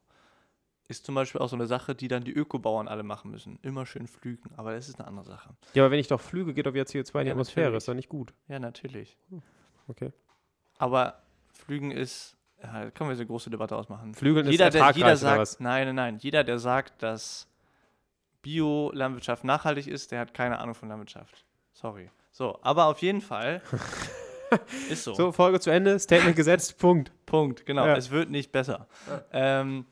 [0.89, 3.57] Ist zum Beispiel auch so eine Sache, die dann die Ökobauern alle machen müssen.
[3.61, 5.49] Immer schön flügen, aber das ist eine andere Sache.
[5.73, 7.65] Ja, aber wenn ich doch flüge, geht doch wieder CO2 in die Ja, Atmosphäre.
[7.67, 7.77] natürlich.
[7.77, 8.33] Ist doch nicht gut.
[8.49, 9.17] Ja, natürlich.
[9.87, 10.11] Okay.
[10.77, 11.21] Aber
[11.53, 14.13] Flügen ist, ja, da können wir so eine große Debatte ausmachen.
[14.13, 15.59] Flügeln jeder, ist der, jeder sagt, was?
[15.61, 17.47] nein, nein, nein, jeder, der sagt, dass
[18.41, 21.45] Biolandwirtschaft nachhaltig ist, der hat keine Ahnung von Landwirtschaft.
[21.71, 22.09] Sorry.
[22.31, 23.61] So, aber auf jeden Fall
[24.89, 25.13] ist so.
[25.13, 25.97] So, Folge zu Ende.
[25.99, 26.77] Statement gesetzt.
[26.77, 27.11] Punkt.
[27.25, 27.85] Punkt, genau.
[27.85, 27.95] Ja.
[27.95, 28.87] Es wird nicht besser.
[29.31, 29.85] Ähm,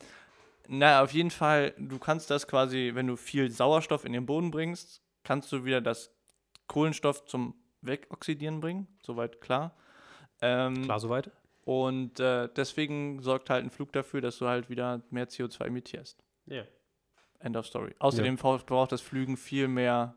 [0.73, 4.51] na, auf jeden Fall, du kannst das quasi, wenn du viel Sauerstoff in den Boden
[4.51, 6.15] bringst, kannst du wieder das
[6.67, 8.87] Kohlenstoff zum Wegoxidieren bringen.
[9.05, 9.75] Soweit klar.
[10.41, 11.29] Ähm, Klar, soweit?
[11.65, 16.23] Und äh, deswegen sorgt halt ein Flug dafür, dass du halt wieder mehr CO2 emittierst.
[16.45, 16.63] Ja.
[17.39, 17.93] End of story.
[17.99, 20.15] Außerdem braucht braucht das Flügen viel mehr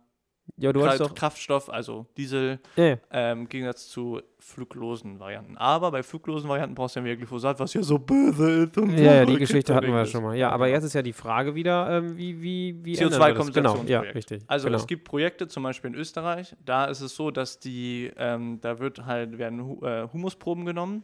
[0.56, 1.14] Ja, du wolltest doch.
[1.14, 5.56] Kraftstoff, also Diesel, Ja, ähm, im Gegensatz zu fluglosen Varianten.
[5.56, 8.76] Aber bei fluglosen Varianten brauchst du ja wieder Glyphosat, was ja so böse ist.
[8.78, 10.36] Und so Ja, ja, die Geschichte hatten wir ja schon mal.
[10.36, 13.52] Ja, aber jetzt ist ja die Frage wieder, ähm, wie, wie, wie ändern wir das?
[13.52, 14.14] Genau, ja, CO2-Kompensationsprojekt.
[14.14, 14.42] richtig.
[14.46, 14.78] Also genau.
[14.78, 18.78] es gibt Projekte, zum Beispiel in Österreich, da ist es so, dass die, ähm, da
[18.78, 21.02] wird halt, werden äh, Humusproben genommen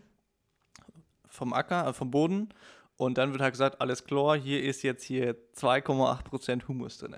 [1.29, 2.51] vom Acker, äh, vom Boden
[2.97, 7.17] und dann wird halt gesagt, alles klar, hier ist jetzt hier 2,8% Humus drin.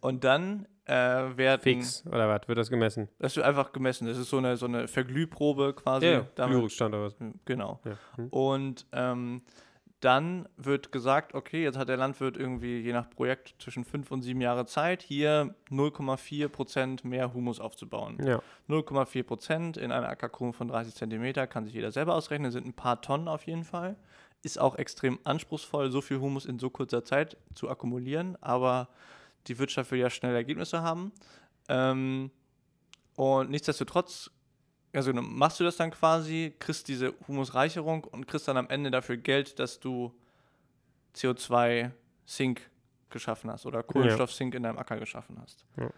[0.00, 2.48] Und dann äh, werden, Fix, oder was?
[2.48, 3.08] Wird das gemessen?
[3.18, 6.20] das wird einfach gemessen, das ist so eine, so eine Verglühprobe quasi.
[6.34, 7.16] Damit- Glührückstand oder was?
[7.44, 7.80] Genau.
[7.84, 7.92] Ja.
[8.16, 8.28] Hm.
[8.28, 9.42] Und ähm,
[10.00, 14.22] dann wird gesagt, okay, jetzt hat der Landwirt irgendwie je nach Projekt zwischen fünf und
[14.22, 18.16] sieben Jahre Zeit, hier 0,4 Prozent mehr Humus aufzubauen.
[18.24, 18.40] Ja.
[18.68, 22.74] 0,4 Prozent in einer Ackerkrone von 30 Zentimeter kann sich jeder selber ausrechnen, sind ein
[22.74, 23.96] paar Tonnen auf jeden Fall.
[24.44, 28.88] Ist auch extrem anspruchsvoll, so viel Humus in so kurzer Zeit zu akkumulieren, aber
[29.48, 31.12] die Wirtschaft will ja schnell Ergebnisse haben.
[31.68, 32.30] Ähm,
[33.16, 34.30] und nichtsdestotrotz,
[34.92, 39.16] also machst du das dann quasi, kriegst diese Humusreicherung und kriegst dann am Ende dafür
[39.16, 40.14] Geld, dass du
[41.16, 42.70] CO2-Sink
[43.10, 45.64] geschaffen hast oder Kohlenstoff-Sink in deinem Acker geschaffen hast.
[45.76, 45.90] Ja.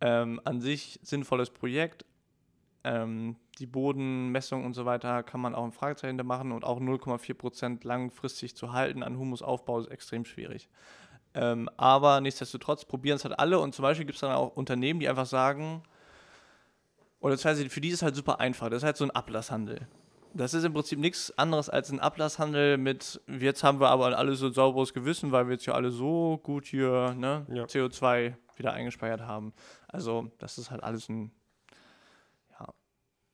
[0.00, 2.04] Ähm, an sich sinnvolles Projekt.
[2.84, 7.86] Ähm, die Bodenmessung und so weiter kann man auch ein Fragezeichen machen und auch 0,4%
[7.86, 10.68] langfristig zu halten an Humusaufbau ist extrem schwierig.
[11.36, 15.00] Ähm, aber nichtsdestotrotz probieren es halt alle und zum Beispiel gibt es dann auch Unternehmen,
[15.00, 15.82] die einfach sagen,
[17.20, 19.86] oder beziehungsweise für die ist es halt super einfach, das ist halt so ein Ablasshandel.
[20.32, 24.34] Das ist im Prinzip nichts anderes als ein Ablasshandel mit, jetzt haben wir aber alle
[24.34, 27.64] so ein sauberes Gewissen, weil wir jetzt ja alle so gut hier ne, Ja.
[27.64, 29.52] CO2 wieder eingespeichert haben.
[29.88, 31.32] Also das ist halt alles ein,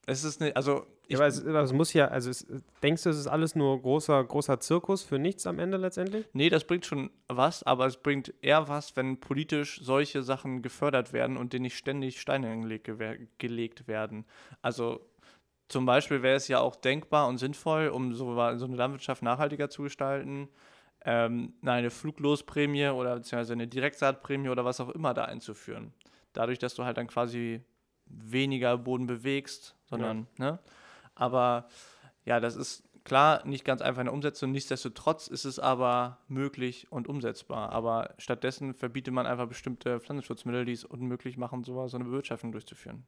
[0.06, 2.46] es ist eine, also ich, Ja, aber es, es muss ja, also es,
[2.82, 6.26] denkst du, es ist alles nur großer, großer Zirkus für nichts am Ende letztendlich?
[6.32, 11.12] Nee, das bringt schon was, aber es bringt eher was, wenn politisch solche Sachen gefördert
[11.12, 14.24] werden und denen nicht ständig Steine gelegt, gewer- gelegt werden.
[14.60, 15.06] Also
[15.68, 19.70] zum Beispiel wäre es ja auch denkbar und sinnvoll, um so, so eine Landwirtschaft nachhaltiger
[19.70, 20.48] zu gestalten,
[21.04, 25.92] ähm, eine Fluglosprämie oder beziehungsweise eine Direktsaatprämie oder was auch immer da einzuführen.
[26.32, 27.62] Dadurch, dass du halt dann quasi
[28.06, 30.58] weniger Boden bewegst, sondern, ne?
[31.14, 31.68] Aber
[32.24, 34.50] ja, das ist klar nicht ganz einfach in der Umsetzung.
[34.52, 37.70] Nichtsdestotrotz ist es aber möglich und umsetzbar.
[37.70, 42.52] Aber stattdessen verbietet man einfach bestimmte Pflanzenschutzmittel, die es unmöglich machen, so, so eine Bewirtschaftung
[42.52, 43.04] durchzuführen.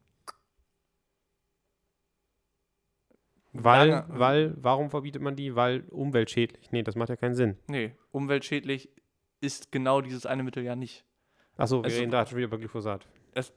[3.53, 5.55] Weil, Lange- weil, warum verbietet man die?
[5.55, 6.73] Weil umweltschädlich.
[6.73, 7.57] Nee, das macht ja keinen Sinn.
[7.69, 8.91] Nee, umweltschädlich
[9.41, 11.05] ist genau dieses eine Mittel ja nicht.
[11.57, 13.07] Achso, wir Also- reden da schon wieder über Glyphosat.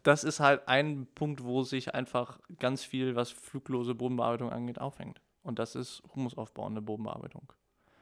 [0.04, 5.22] Das, ist halt ein Punkt, wo sich einfach ganz viel, was fluglose Bodenbearbeitung angeht, aufhängt.
[5.44, 7.54] Und das ist humusaufbauende Bodenbearbeitung.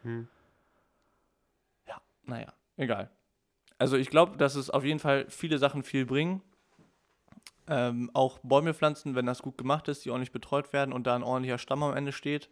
[0.03, 0.27] Hm.
[2.25, 3.09] Naja, egal.
[3.77, 6.41] Also ich glaube, dass es auf jeden Fall viele Sachen viel bringen.
[7.67, 11.15] Ähm, auch Bäume pflanzen, wenn das gut gemacht ist, die ordentlich betreut werden und da
[11.15, 12.49] ein ordentlicher Stamm am Ende steht.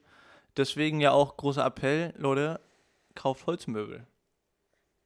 [0.58, 2.60] Deswegen ja auch großer Appell, Leute,
[3.16, 4.08] kauft Holzmöbel.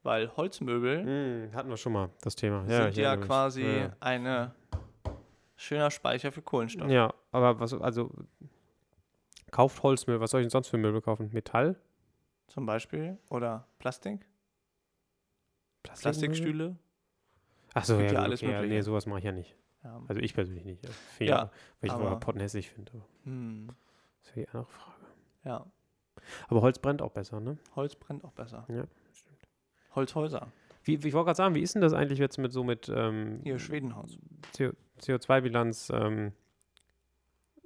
[0.08, 2.60] Weil Holzmöbel Hm, hatten wir schon mal das Thema.
[2.60, 3.26] sind ja erinnere mich.
[3.26, 3.96] quasi Ja.
[4.00, 4.54] eine
[5.54, 6.88] schöner Speicher für Kohlenstoff.
[6.88, 8.10] Ja, aber was, also,
[9.50, 10.20] kauft Holzmöbel.
[10.22, 11.28] Was soll ich denn sonst für Möbel kaufen?
[11.34, 11.76] Metall?
[12.46, 13.18] Zum Beispiel.
[13.28, 14.26] Oder Plastik.
[15.82, 16.28] Plastikmöbel?
[16.28, 16.76] Plastikstühle.
[17.74, 18.74] Achso, ja, ja alles okay, ja, Mögliche.
[18.76, 19.54] Nee, sowas mache ich ja nicht.
[19.84, 20.02] Ja.
[20.08, 20.82] Also ich persönlich nicht.
[21.18, 21.42] Ja, Ja,
[21.80, 22.92] weil ich aber- aber pottenhässlich finde.
[23.24, 23.68] Hm,
[24.22, 24.96] Das ist ja die andere Frage.
[25.44, 25.66] ja.
[26.48, 27.58] Aber Holz brennt auch besser, ne?
[27.76, 28.64] Holz brennt auch besser.
[28.68, 28.84] Ja.
[29.94, 30.48] Holzhäuser.
[30.84, 32.90] Wie, wie ich wollte gerade sagen, wie ist denn das eigentlich jetzt mit so mit
[32.94, 34.18] ähm, Hier, Schwedenhaus.
[34.56, 36.32] CO CO2-Bilanz, ähm,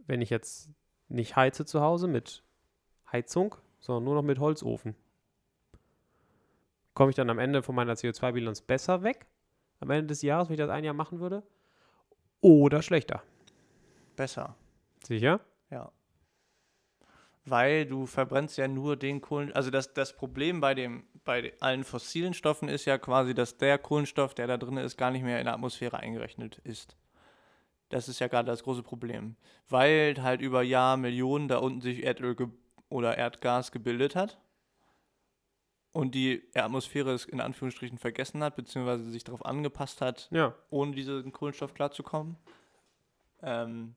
[0.06, 0.68] wenn ich jetzt
[1.08, 2.42] nicht heize zu Hause mit
[3.10, 4.94] Heizung, sondern nur noch mit Holzofen?
[6.94, 9.26] Komme ich dann am Ende von meiner CO2-Bilanz besser weg?
[9.80, 11.42] Am Ende des Jahres, wenn ich das ein Jahr machen würde?
[12.40, 13.22] Oder schlechter?
[14.16, 14.56] Besser.
[15.02, 15.40] Sicher?
[15.70, 15.90] Ja.
[17.44, 19.52] Weil du verbrennst ja nur den Kohlen.
[19.52, 23.78] Also das, das Problem bei, dem, bei allen fossilen Stoffen ist ja quasi, dass der
[23.78, 26.96] Kohlenstoff, der da drin ist, gar nicht mehr in der Atmosphäre eingerechnet ist.
[27.88, 29.36] Das ist ja gerade das große Problem.
[29.68, 32.36] Weil halt über Jahr Millionen da unten sich Erdöl
[32.88, 34.38] oder Erdgas gebildet hat
[35.92, 40.54] und die Atmosphäre es in Anführungsstrichen vergessen hat, beziehungsweise sich darauf angepasst hat, Ja.
[40.70, 42.36] ohne diesen Kohlenstoff klarzukommen.
[43.42, 43.94] Ähm,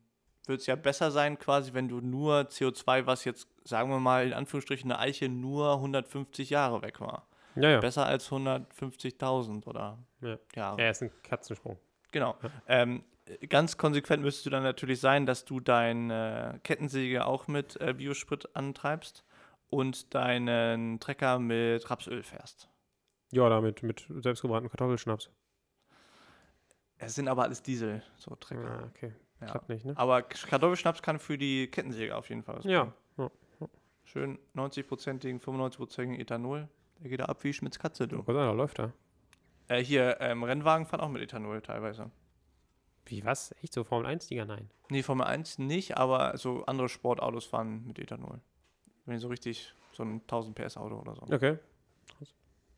[0.50, 4.28] wird es ja besser sein, quasi, wenn du nur CO2, was jetzt, sagen wir mal,
[4.28, 7.28] in Anführungsstrichen eine Eiche nur 150 Jahre weg war.
[7.56, 7.80] Ja, ja.
[7.80, 10.38] Besser als 150.000 oder Ja.
[10.56, 10.82] Jahre.
[10.82, 11.80] Ja, ist ein Katzensprung.
[12.12, 12.36] Genau.
[12.68, 13.04] Ähm,
[13.50, 18.56] ganz konsequent müsstest du dann natürlich sein, dass du deine Kettensäge auch mit äh, Biosprit
[18.56, 19.24] antreibst
[19.70, 22.70] und deinen Trecker mit Rapsöl fährst.
[23.32, 25.30] Ja, damit mit selbstgebrannten Kartoffelschnaps.
[26.98, 28.82] Es sind aber alles Diesel, so Trecker.
[28.84, 29.14] Ah, okay.
[29.46, 29.52] Ja.
[29.52, 29.94] Klappt nicht, ne?
[29.96, 32.94] Aber Kartoffelschnaps kann für die Kettensäge auf jeden Fall was Ja.
[33.18, 33.32] ja.
[34.04, 36.68] Schön 90-prozentigen, 95-prozentigen Ethanol.
[37.02, 38.24] Der geht da ab wie Schmitz Katze, du.
[38.24, 38.94] Gott, da läuft er.
[39.68, 42.12] Äh, hier, ähm, Rennwagen fahren auch mit Ethanol teilweise.
[43.06, 43.54] Wie, was?
[43.62, 44.46] Echt so Formel 1-Dinger?
[44.46, 44.70] Nein.
[44.90, 48.42] Nee, Formel 1 nicht, aber so andere Sportautos fahren mit Ethanol.
[49.06, 51.24] Wenn so richtig so ein 1000 PS Auto oder so.
[51.24, 51.58] Okay.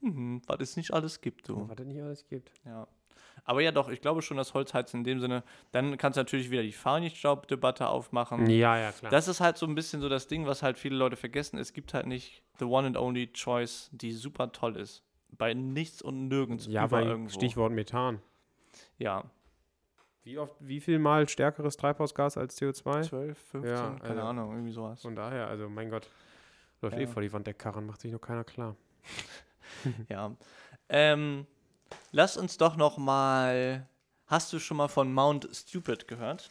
[0.02, 1.68] Mhm, was es nicht alles gibt, du.
[1.68, 2.52] Was es nicht alles gibt.
[2.66, 2.88] Ja.
[3.46, 6.50] Aber ja, doch, ich glaube schon, dass Holzheizen in dem Sinne, dann kannst du natürlich
[6.52, 8.50] wieder die Fahrnichtstaubdebatte aufmachen.
[8.50, 9.12] Ja, ja, klar.
[9.12, 11.58] Das ist halt so ein bisschen so das Ding, was halt viele Leute vergessen.
[11.58, 15.04] Es gibt halt nicht the one and only choice, die super toll ist.
[15.30, 16.68] Bei nichts und nirgends.
[16.68, 17.30] ja, bei irgendwo.
[17.30, 18.22] Stichwort Methan.
[18.98, 19.24] Ja,
[20.24, 23.02] Wie oft, wie viel mal stärkeres Treibhausgas als CO2?
[23.04, 25.02] 12, 15, Ja, keine also- Ahnung, irgendwie sowas.
[25.02, 26.10] Von daher, also mein Gott,
[26.82, 27.04] läuft Ja.
[27.04, 28.76] eh vor die Wand der Karren, macht sich noch keiner klar.
[30.10, 30.36] Ja.
[30.90, 31.46] Ähm,
[32.12, 33.88] lass uns doch noch mal.
[34.28, 36.50] Hast du schon mal von Mount Stupid gehört?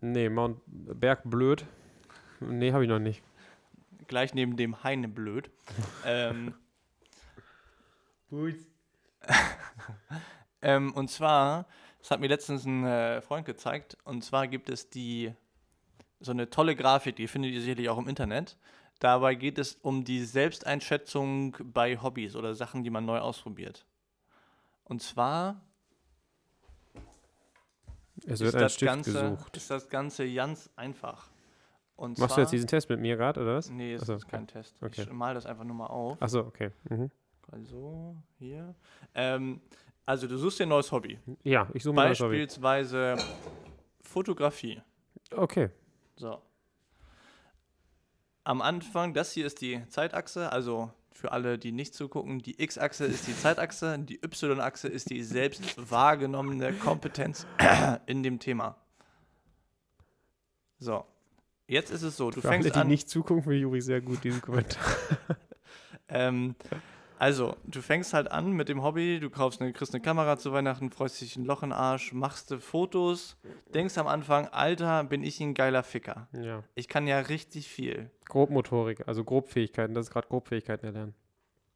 [0.00, 1.64] Nee, Mount Berg blöd.
[2.40, 3.22] Nee, habe ich noch nicht.
[4.06, 5.50] Gleich neben dem Heine blöd.
[6.04, 6.54] ähm,
[10.62, 11.66] ähm, und zwar,
[11.98, 15.32] das hat mir letztens ein äh, Freund gezeigt, und zwar gibt es die
[16.20, 18.56] so eine tolle Grafik, die findet ihr sicherlich auch im Internet.
[19.00, 23.86] Dabei geht es um die Selbsteinschätzung bei Hobbys oder Sachen, die man neu ausprobiert.
[24.84, 25.60] Und zwar
[28.26, 29.56] Es ist wird ein das, Stift Ganze, gesucht.
[29.56, 31.30] ist das Ganze ganz einfach.
[31.96, 33.70] Und Machst du zwar, jetzt diesen Test mit mir gerade, oder was?
[33.70, 34.74] Nee, das Achso, ist kein Test.
[34.82, 35.02] Okay.
[35.02, 36.20] Ich mal das einfach nur mal auf.
[36.20, 36.70] Achso, okay.
[36.88, 37.10] Mhm.
[37.50, 38.74] Also, hier.
[39.14, 39.60] Ähm,
[40.04, 41.18] also, du suchst dir ein neues Hobby.
[41.42, 42.36] Ja, ich suche mal das Hobby.
[42.36, 43.16] Beispielsweise
[44.02, 44.80] Fotografie.
[45.34, 45.70] Okay.
[46.16, 46.40] So.
[48.50, 53.04] Am Anfang, das hier ist die Zeitachse, also für alle, die nicht zugucken, die X-Achse
[53.04, 57.46] ist die Zeitachse, die Y-Achse ist die selbst wahrgenommene Kompetenz
[58.06, 58.76] in dem Thema.
[60.80, 61.04] So.
[61.68, 62.88] Jetzt ist es so, du Für alle, fängst die an.
[62.88, 64.82] nicht zugucken, für Juri sehr gut, diesen Kommentar.
[66.12, 66.56] Ähm,
[67.20, 70.52] also, du fängst halt an mit dem Hobby, du kaufst eine, kriegst eine Kamera zu
[70.52, 73.36] Weihnachten, freust dich ein Loch in den Arsch, machst du Fotos,
[73.74, 76.28] denkst am Anfang, Alter, bin ich ein geiler Ficker.
[76.32, 76.64] Ja.
[76.74, 78.10] Ich kann ja richtig viel.
[78.28, 81.14] Grobmotorik, also Grobfähigkeiten, das ist gerade Grobfähigkeiten erlernen.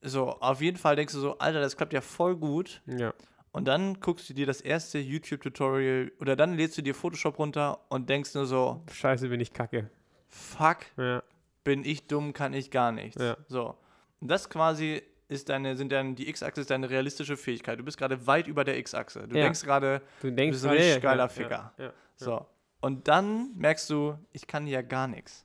[0.01, 2.81] So, auf jeden Fall denkst du so, Alter, das klappt ja voll gut.
[2.87, 3.13] Ja.
[3.53, 7.81] Und dann guckst du dir das erste YouTube-Tutorial oder dann lädst du dir Photoshop runter
[7.89, 9.91] und denkst nur so, Scheiße, bin ich kacke.
[10.27, 11.23] fuck, Ja.
[11.65, 13.21] bin ich dumm, kann ich gar nichts.
[13.23, 13.37] Ja.
[13.49, 13.77] So.
[14.21, 17.79] Und das quasi ist deine, sind dann, die X-Achse ist deine realistische Fähigkeit.
[17.79, 19.27] Du bist gerade weit über der X-Achse.
[19.29, 19.45] Du Ja.
[19.45, 21.73] denkst gerade, Du bist ein richtig geiler Ficker.
[22.17, 22.47] So.
[22.81, 25.45] Und dann merkst du, ich kann ja gar nichts.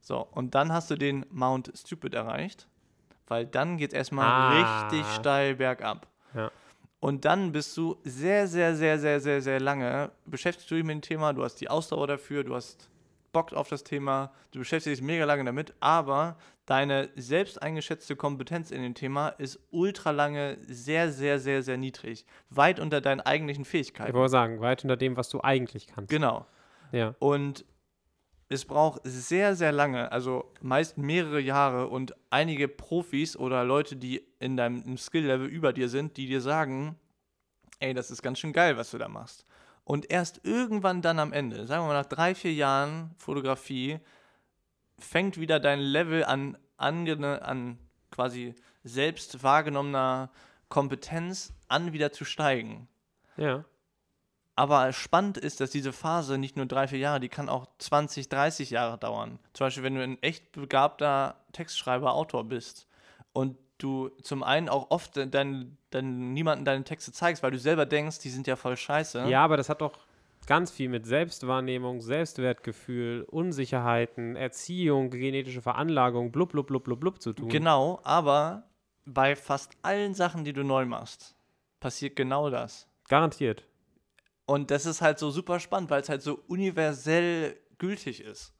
[0.00, 0.18] So.
[0.30, 2.68] Und dann hast du den Mount Stupid erreicht,
[3.26, 4.86] weil dann geht es erstmal Ah.
[4.88, 6.06] richtig steil bergab.
[6.34, 6.50] Ja.
[7.00, 10.94] Und dann bist du sehr, sehr, sehr, sehr, sehr, sehr lange beschäftigst du dich mit
[10.94, 12.88] dem Thema, du hast die Ausdauer dafür, du hast
[13.36, 18.70] Bock auf das Thema, du beschäftigst dich mega lange damit, aber deine selbst eingeschätzte Kompetenz
[18.70, 22.24] in dem Thema ist ultra lange sehr, sehr, sehr, sehr niedrig.
[22.48, 24.14] Weit unter deinen eigentlichen Ich Fähigkeiten.
[24.14, 26.08] wollte sagen, weit unter dem, was du eigentlich kannst.
[26.08, 26.46] Genau.
[26.92, 27.14] Ja.
[27.18, 27.66] Und
[28.48, 34.26] es braucht sehr, sehr lange, also meist mehrere Jahre und einige Profis oder Leute, die
[34.38, 36.96] in deinem Skill-Level über dir sind, die dir sagen,
[37.80, 39.44] ey, das ist ganz schön geil, was du da machst.
[39.86, 44.00] Und erst irgendwann dann am Ende, sagen wir mal nach drei, vier Jahren Fotografie,
[44.98, 47.78] fängt wieder dein Level an, an
[48.10, 50.32] quasi selbst wahrgenommener
[50.68, 52.88] Kompetenz an wieder zu steigen.
[53.36, 53.64] Ja.
[54.56, 58.28] Aber spannend ist, dass diese Phase nicht nur drei, vier Jahre, die kann auch 20,
[58.28, 59.38] 30 Jahre dauern.
[59.52, 62.88] Zum Beispiel, wenn du ein echt begabter Textschreiber, Autor bist
[63.32, 67.86] und du zum einen auch oft dein, dein, niemanden deine Texte zeigst, weil du selber
[67.86, 69.26] denkst, die sind ja voll scheiße.
[69.28, 69.98] Ja, aber das hat doch
[70.46, 77.32] ganz viel mit Selbstwahrnehmung, Selbstwertgefühl, Unsicherheiten, Erziehung, genetische Veranlagung, blub, blub, blub, blub, blub zu
[77.32, 77.48] tun.
[77.48, 78.68] Genau, aber
[79.04, 81.36] bei fast allen Sachen, die du neu machst,
[81.80, 82.88] passiert genau das.
[83.08, 83.66] Garantiert.
[84.46, 88.55] Und das ist halt so super spannend, weil es halt so universell gültig ist.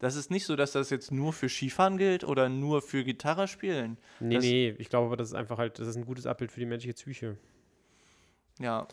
[0.00, 3.48] Das ist nicht so, dass das jetzt nur für Skifahren gilt oder nur für Gitarre
[3.48, 3.98] spielen.
[4.20, 6.52] Nee, Das- nee, ich glaube aber, das ist einfach halt, das ist ein gutes Abbild
[6.52, 7.36] für die menschliche Psyche.
[8.60, 8.86] Ja,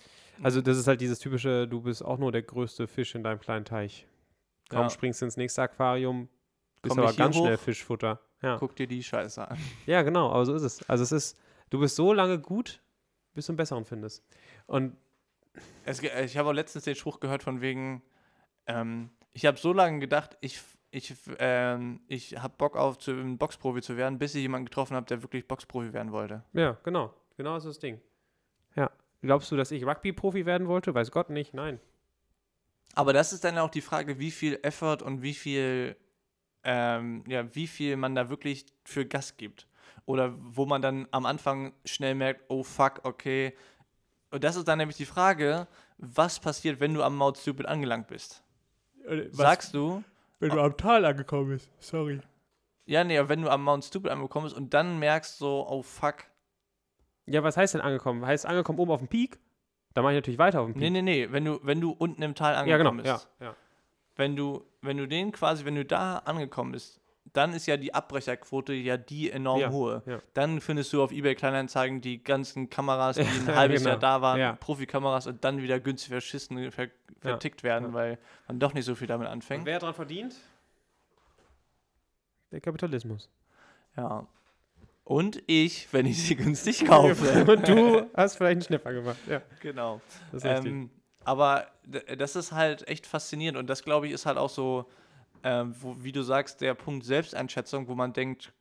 [0.44, 3.40] Also das ist halt dieses typische, du bist auch nur der größte Fisch in deinem
[3.40, 4.06] kleinen Teich.
[4.70, 4.90] Kaum Ja.
[4.90, 6.28] springst du ins nächste Aquarium,
[6.82, 7.62] bist Komm aber ganz schnell hoch?
[7.62, 8.20] Fischfutter.
[8.42, 8.58] Ja.
[8.58, 9.58] guck dir die Scheiße an.
[9.88, 10.88] ja, genau, aber so ist es.
[10.90, 11.38] Also es ist,
[11.72, 12.82] du bist so lange gut,
[13.34, 14.24] bis du einen besseren findest.
[14.68, 14.96] Und
[15.86, 18.02] Es, ich habe auch letztens den Spruch gehört von wegen,
[18.68, 20.60] ähm, ich habe so lange gedacht, ich,
[20.96, 24.96] ich, ähm, ich habe Bock auf zu, ein Boxprofi zu werden, bis ich jemanden getroffen
[24.96, 26.44] habe, der wirklich Boxprofi werden wollte.
[26.54, 28.02] ja, genau, genau so ist das Ding.
[28.76, 28.90] Ja.
[29.22, 30.94] Glaubst du, dass ich Rugby-Profi werden wollte?
[30.94, 31.80] Weiß Gott nicht, nein.
[32.94, 35.98] Aber das ist dann auch die Frage, wie viel Effort und wie viel,
[36.64, 39.68] ähm, ja, wie viel man da wirklich für Gas gibt.
[40.06, 43.54] Oder wo man dann am Anfang schnell merkt, oh fuck, okay.
[44.32, 45.68] Und das ist dann nämlich die Frage,
[45.98, 48.44] was passiert, wenn du am Mount Stupid angelangt bist?
[49.32, 50.04] Sagst du,
[50.40, 52.22] wenn du am Tal angekommen bist, sorry.
[52.86, 55.82] ja, nee, aber wenn du am Mount Stupid angekommen bist und dann merkst so, oh
[55.82, 56.26] fuck.
[57.26, 58.26] Ja, was heißt denn angekommen?
[58.26, 59.40] Heißt angekommen oben auf dem Peak?
[59.94, 60.82] Da mache ich natürlich weiter auf dem Peak.
[60.84, 62.90] Nee, nee, nee, wenn du, wenn du unten im Tal ja, genau.
[62.92, 63.30] angekommen Ja, bist.
[63.40, 63.56] ja.
[64.18, 67.02] Wenn du, wenn du den quasi, wenn du da angekommen bist,
[67.36, 70.04] dann ist ja die Abbrecherquote ja die enorm Ja, hohe.
[70.06, 70.20] ja.
[70.34, 73.92] Dann findest du auf eBay Kleinanzeigen die ganzen Kameras, die ein halbes genau.
[73.92, 74.54] Jahr da waren, Ja.
[74.54, 76.88] Profikameras und dann wieder günstig verschissen, ver,
[77.20, 77.94] vertickt werden, ja.
[77.94, 79.66] weil man doch nicht so viel damit Und anfängt.
[79.66, 80.36] wer daran verdient?
[82.52, 83.30] Der Kapitalismus.
[83.98, 84.28] Ja.
[85.04, 87.46] Und ich, wenn ich sie günstig kaufe.
[87.52, 89.18] Und du hast vielleicht einen Schnipper gemacht.
[89.28, 90.02] Ja, genau.
[90.32, 90.44] das.
[90.44, 90.90] Ähm,
[91.24, 91.68] aber
[92.18, 94.86] das ist halt echt faszinierend und das, glaube ich, ist halt auch so,
[95.46, 98.52] ähm, wo, wie du sagst, der Punkt Selbsteinschätzung, wo man denkt,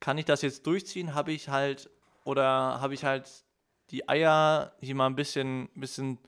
[0.00, 1.14] kann ich das jetzt durchziehen?
[1.14, 1.88] Habe ich halt,
[2.24, 3.44] oder habe ich halt
[3.90, 6.18] die Eier, hier mal ein bisschen, bisschen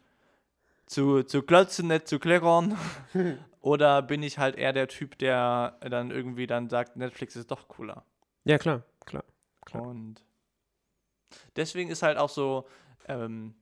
[0.87, 2.77] zu, zu klotzen, nicht zu kleckern?
[3.61, 7.69] oder bin ich halt eher der Typ, der dann irgendwie dann sagt, Netflix ist doch
[7.69, 8.03] cooler?
[8.45, 9.25] Ja, klar, klar.
[9.67, 9.83] Klar.
[9.83, 10.25] Und
[11.55, 12.67] deswegen ist halt auch so,
[13.09, 13.55] ähm,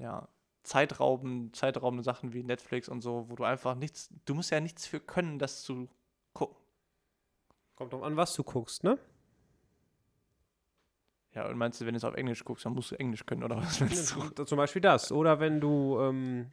[0.00, 0.26] ja,
[0.66, 4.86] Zeitrauben, zeitraubende Sachen wie Netflix und so, wo du einfach nichts, du musst ja nichts
[4.86, 5.88] für können, das zu
[6.32, 6.56] gucken.
[7.76, 8.98] Kommt drauf an, was du guckst, ne?
[11.34, 13.44] Ja, und meinst du, wenn du es auf Englisch guckst, dann musst du Englisch können
[13.44, 14.44] oder was du?
[14.44, 15.12] Zum Beispiel das.
[15.12, 16.50] Oder wenn du ähm,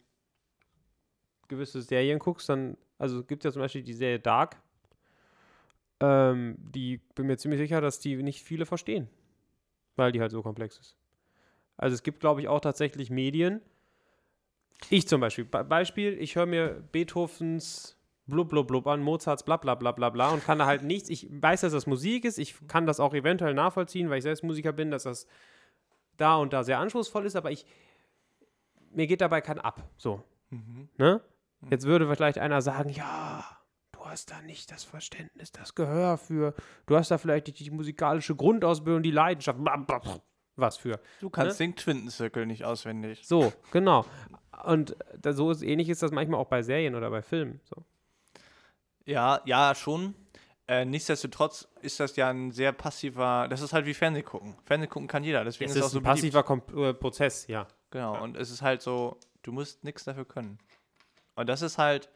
[1.47, 4.61] gewisse Serien guckst, dann, also gibt es ja zum Beispiel die Serie Dark.
[6.01, 9.07] Ähm, die bin mir ziemlich sicher, dass die nicht viele verstehen.
[9.95, 10.97] Weil die halt so komplex ist.
[11.78, 13.61] Also es gibt, glaube ich, auch tatsächlich Medien.
[14.89, 15.45] Ich zum Beispiel.
[15.45, 20.09] Be Beispiel, ich höre mir Beethovens blub, blub, blub an Mozarts, bla, bla, bla, bla,
[20.09, 21.09] bla und kann da halt nichts.
[21.09, 22.38] Ich weiß, dass das Musik ist.
[22.38, 25.27] Ich kann das auch eventuell nachvollziehen, weil ich selbst Musiker bin, dass das
[26.17, 27.65] da und da sehr anspruchsvoll ist, aber ich,
[28.91, 29.89] mir geht dabei kein Ab.
[29.97, 30.23] So.
[30.49, 30.89] Mhm.
[30.97, 31.21] Ne?
[31.69, 33.43] Jetzt würde vielleicht einer sagen, ja,
[33.91, 36.53] du hast da nicht das Verständnis, das Gehör für,
[36.86, 40.19] du hast da vielleicht nicht die musikalische Grundausbildung, die Leidenschaft, bla, bla, bla.
[40.55, 40.99] was für.
[41.21, 43.25] Du kannst den Quintenzirkel nicht auswendig.
[43.25, 44.05] So, genau.
[44.64, 47.60] Und da, so ist, ähnlich ist das manchmal auch bei Serien oder bei Filmen.
[47.64, 47.84] So.
[49.06, 50.16] Ja, ja, schon.
[50.68, 54.56] Äh, nichtsdestotrotz ist das ja ein sehr passiver, das ist halt wie Fernsehgucken.
[54.66, 56.22] Fernsehgucken kann jeder, deswegen Es ist es auch so ein beliebt.
[56.22, 57.68] passiver Kom äh, Prozess, ja.
[57.91, 58.22] Genau, Ja.
[58.22, 60.58] und es ist halt so, du musst nichts dafür können.
[61.36, 62.10] Und das ist halt,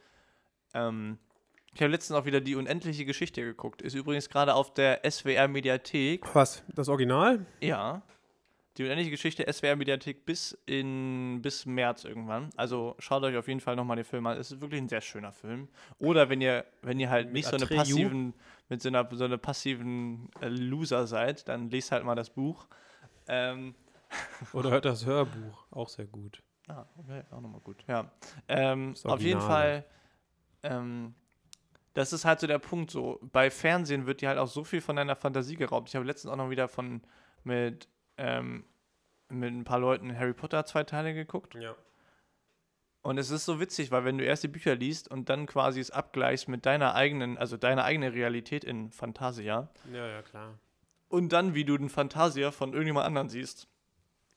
[0.73, 1.17] ähm,
[1.73, 3.81] ich habe letztens auch wieder die unendliche Geschichte geguckt.
[3.81, 6.33] Ist übrigens gerade auf der SWR-Mediathek.
[6.33, 6.63] Was?
[6.73, 7.45] Das Original?
[7.59, 8.01] Ja.
[8.77, 12.51] Die unendliche Geschichte SWR-Mediathek bis in bis März irgendwann.
[12.55, 14.37] Also schaut euch auf jeden Fall nochmal den Film an.
[14.37, 15.67] Es ist wirklich ein sehr schöner Film.
[15.97, 18.35] Oder wenn ihr, wenn ihr halt nicht so eine passiven,
[18.69, 22.67] mit so einer, so einer passiven äh, Loser seid, dann lest halt mal das Buch.
[23.27, 23.73] Ähm,
[24.53, 25.65] Oder hört das Hörbuch?
[25.71, 26.43] Auch sehr gut.
[26.67, 27.83] Ah, okay, auch nochmal gut.
[27.87, 28.11] Ja.
[28.47, 29.85] Ähm, auf jeden Fall,
[30.63, 31.15] ähm,
[31.93, 33.19] das ist halt so der Punkt so.
[33.31, 35.89] Bei Fernsehen wird dir halt auch so viel von deiner Fantasie geraubt.
[35.89, 37.01] Ich habe letztens auch noch wieder von
[37.43, 38.65] mit, ähm,
[39.29, 41.55] mit ein paar Leuten Harry Potter zwei Teile geguckt.
[41.55, 41.75] Ja.
[43.01, 45.79] Und es ist so witzig, weil wenn du erst die Bücher liest und dann quasi
[45.79, 50.57] es abgleichst mit deiner eigenen, also deiner eigenen Realität in Fantasia Ja, ja, klar.
[51.07, 53.69] und dann, wie du den Fantasia von irgendjemand anderen siehst,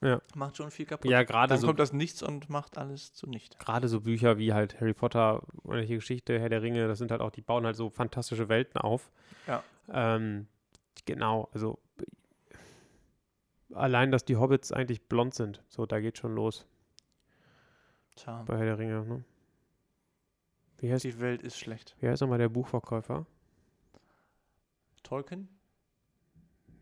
[0.02, 0.20] Ja.
[0.36, 1.10] macht schon viel kaputt.
[1.10, 3.58] Ja, gerade dann so, kommt das Nichts und macht alles zunichte.
[3.58, 7.22] gerade so Bücher wie halt Harry Potter, welche Geschichte, Herr der Ringe, das sind halt
[7.22, 9.10] auch, die bauen halt so fantastische Welten auf.
[9.48, 9.64] Ja.
[9.92, 10.46] Ähm,
[11.06, 11.80] genau, also
[13.72, 16.66] allein, dass die Hobbits eigentlich blond sind, so, da geht schon los
[18.16, 19.24] Tja, bei Herr der Ringe, ne?
[20.78, 21.94] Wie heißt, die Welt ist schlecht.
[22.00, 23.26] wie heißt nochmal der Buchverkäufer?
[25.02, 25.48] Tolkien?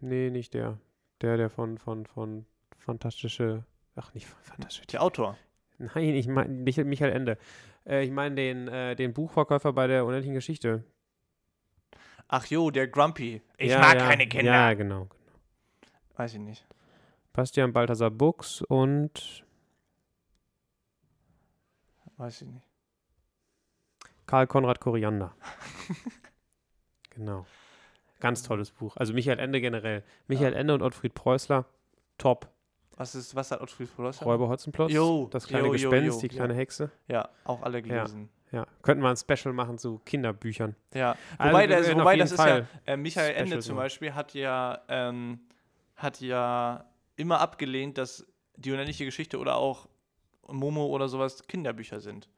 [0.00, 0.78] Nee, nicht der.
[1.20, 3.64] Der, der von, von, von fantastische,
[3.96, 5.36] ach, nicht von fantastische Der Autor.
[5.78, 7.38] Nein, ich meine nicht Michael Ende.
[7.86, 10.84] Äh, ich meine den, äh, den Buchverkäufer bei der unendlichen Geschichte.
[12.28, 13.42] Ach jo, der Grumpy.
[13.56, 14.52] Ich Ja, mag ja, keine Kinder.
[14.52, 15.08] Ja, genau.
[16.16, 16.66] Weiß ich nicht.
[17.32, 19.44] Bastian Balthasar Bux und
[22.18, 22.66] Weiß ich nicht.
[24.26, 25.34] Karl Konrad Koriander.
[27.10, 27.46] genau.
[28.20, 28.96] Ganz tolles Buch.
[28.96, 30.02] Also Michael Ende generell.
[30.26, 31.64] Michael Ende und Ottfried Preußler,
[32.18, 32.48] top.
[32.96, 34.26] Was ist, was hat Ottfried Preußler?
[34.26, 36.90] Räuber Hotzenplotz, Jo, das kleine jo, Gespenst, jo, die kleine Hexe.
[37.06, 38.28] Ja, auch alle gelesen.
[38.50, 40.74] Ja, könnten wir ein Special machen zu Kinderbüchern.
[40.94, 41.16] Ja.
[41.36, 43.76] Also Wobei, wir das, wobei das ist Fall ja, äh, Michael Ende Specials zum.
[43.76, 45.40] Beispiel hat ja, ähm,
[45.94, 46.84] hat ja
[47.18, 49.88] immer abgelehnt, dass die unendliche Geschichte oder auch
[50.50, 52.28] Momo oder sowas Kinderbücher sind.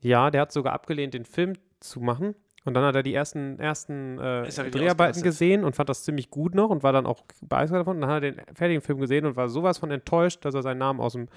[0.00, 2.34] Ja, der hat sogar abgelehnt, den Film zu machen.
[2.64, 6.54] Und dann hat er die ersten, ersten äh, Dreharbeiten gesehen und fand das ziemlich gut
[6.54, 7.96] noch und war dann auch begeistert davon.
[7.96, 10.62] Und dann hat er den fertigen Film gesehen und war sowas von enttäuscht, dass er
[10.62, 11.28] seinen Namen aus dem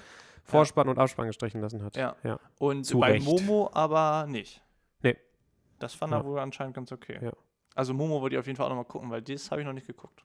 [0.42, 1.96] Vorspann und Abspann gestrichen lassen hat.
[1.96, 2.16] Ja.
[2.24, 2.40] ja.
[2.58, 3.24] Und Zu bei Recht.
[3.26, 4.60] Momo aber nicht.
[5.02, 5.16] Nee.
[5.78, 6.18] Das fand Ja.
[6.18, 7.18] er wohl anscheinend ganz okay.
[7.22, 7.32] Ja.
[7.76, 9.72] Also Momo wollte ich auf jeden Fall auch nochmal gucken, weil das habe ich noch
[9.72, 10.24] nicht geguckt.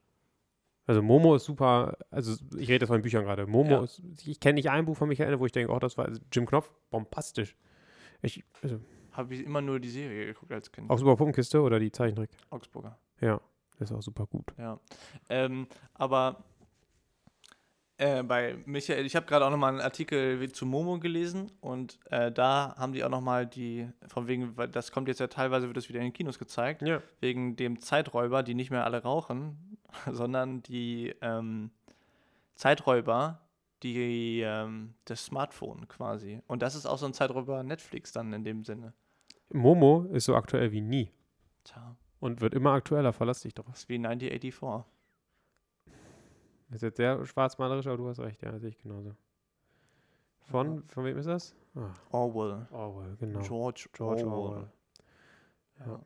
[0.88, 3.48] Also Momo ist super, also ich rede jetzt von den Büchern gerade.
[3.48, 3.84] Momo Ja.
[3.84, 6.22] ist, ich kenne nicht ein Buch von Michael wo ich denke, oh, das war also
[6.32, 7.56] Jim Knopf, bombastisch.
[8.22, 8.80] Ich, also,
[9.12, 10.90] Habe ich immer nur die Serie geguckt als Kind.
[10.90, 12.30] auch super Puppenkiste oder die Zeichentrick.
[12.50, 12.98] Augsburger.
[13.20, 13.42] Ja,
[13.80, 14.54] ist auch super gut.
[14.58, 14.80] Ja.
[15.30, 16.44] Ähm, aber
[17.98, 22.30] äh, bei Michael, ich habe gerade auch nochmal einen Artikel zu Momo gelesen und äh,
[22.32, 25.88] da haben die auch nochmal die, von wegen, das kommt jetzt ja teilweise, wird das
[25.88, 27.02] wieder in den Kinos gezeigt, Ja.
[27.22, 29.75] wegen dem Zeiträuber, die nicht mehr alle rauchen,
[30.12, 31.72] sondern die ähm,
[32.56, 33.42] Zeiträuber,
[33.84, 36.42] die ähm, das Smartphone quasi.
[36.48, 38.94] Und das ist auch so ein Zeiträuber Netflix dann in dem Sinne.
[39.52, 41.12] Momo ist so aktuell wie nie
[41.64, 43.68] Tja, und wird immer aktueller, verlass dich drauf.
[43.70, 44.92] das ist wie 1984.
[46.72, 49.16] Ist jetzt sehr schwarzmalerisch, aber du hast recht, ja, sehe ich genauso.
[50.42, 51.56] Von, von wem ist das?
[51.76, 52.68] Ah, Orwell.
[52.72, 53.40] Orwell, genau.
[53.40, 54.38] George, George Orwell.
[54.38, 54.72] Orwell.
[55.80, 56.00] Ja.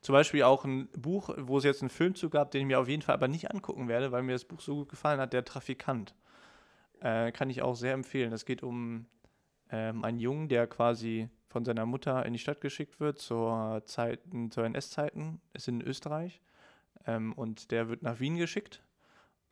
[0.00, 2.80] Zum Beispiel auch ein Buch, wo es jetzt einen Film zu gab, den ich mir
[2.80, 5.32] auf jeden Fall aber nicht angucken werde, weil mir das Buch so gut gefallen hat,
[5.32, 6.14] Der Trafikant.
[7.00, 8.32] Äh, kann ich auch sehr empfehlen.
[8.32, 9.06] Es geht um
[9.70, 14.50] ähm, einen Jungen, der quasi von seiner Mutter in die Stadt geschickt wird zur Zeiten,
[14.50, 16.40] zu NS-Zeiten, ist in Österreich.
[17.06, 18.82] Ähm, und der wird nach Wien geschickt.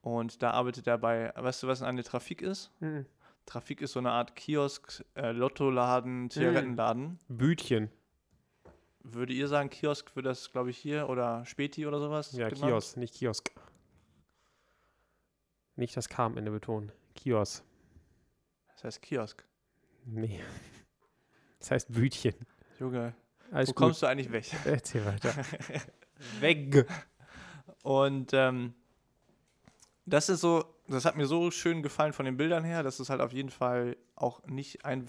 [0.01, 2.70] Und da arbeitet er bei, weißt du, was eine Trafik ist?
[2.81, 3.07] Mhm.
[3.47, 7.18] Trafik ist so eine Art Kiosk, äh, Lottoladen, Zigarettenladen.
[7.29, 7.91] Bütchen.
[9.12, 12.32] Würde ihr sagen, Kiosk für das, glaube ich, hier oder Späti oder sowas?
[12.32, 12.70] Ja, genannt?
[12.70, 13.50] Kiosk, nicht Kiosk.
[15.76, 16.92] Nicht das K am Ende betonen.
[17.14, 17.62] Kiosk.
[18.74, 19.44] Das heißt Kiosk.
[20.04, 20.40] Nee.
[21.59, 22.34] Das heißt Bütchen.
[22.78, 23.14] Junge.
[23.50, 23.76] Alles Wo gut.
[23.76, 24.50] kommst du eigentlich weg?
[24.64, 25.34] Erzähl weiter.
[26.40, 26.86] Weg.
[27.82, 28.74] Und ähm,
[30.04, 33.11] das ist so, das hat mir so schön gefallen von den Bildern her, dass es
[33.11, 35.09] halt auf jeden Fall auch nicht ein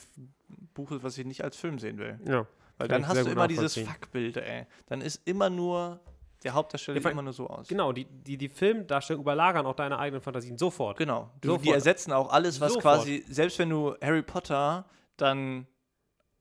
[0.74, 2.20] Buch ist, was ich nicht als Film sehen will.
[2.26, 2.48] Ja.
[2.80, 3.76] Weil Kann dann hast du immer dieses.
[3.78, 4.66] Fuckbild, ey.
[4.88, 6.00] Dann ist immer nur,
[6.44, 7.68] der Hauptdarsteller Ja, immer nur so aus.
[7.68, 10.98] Genau, die, die, die Filmdarsteller überlagern auch deine eigenen Fantasien sofort.
[10.98, 11.30] Genau.
[11.42, 11.66] Du, Sofort.
[11.66, 13.00] die ersetzen auch alles, was Sofort.
[13.00, 14.86] quasi, selbst wenn du Harry Potter
[15.18, 15.68] dann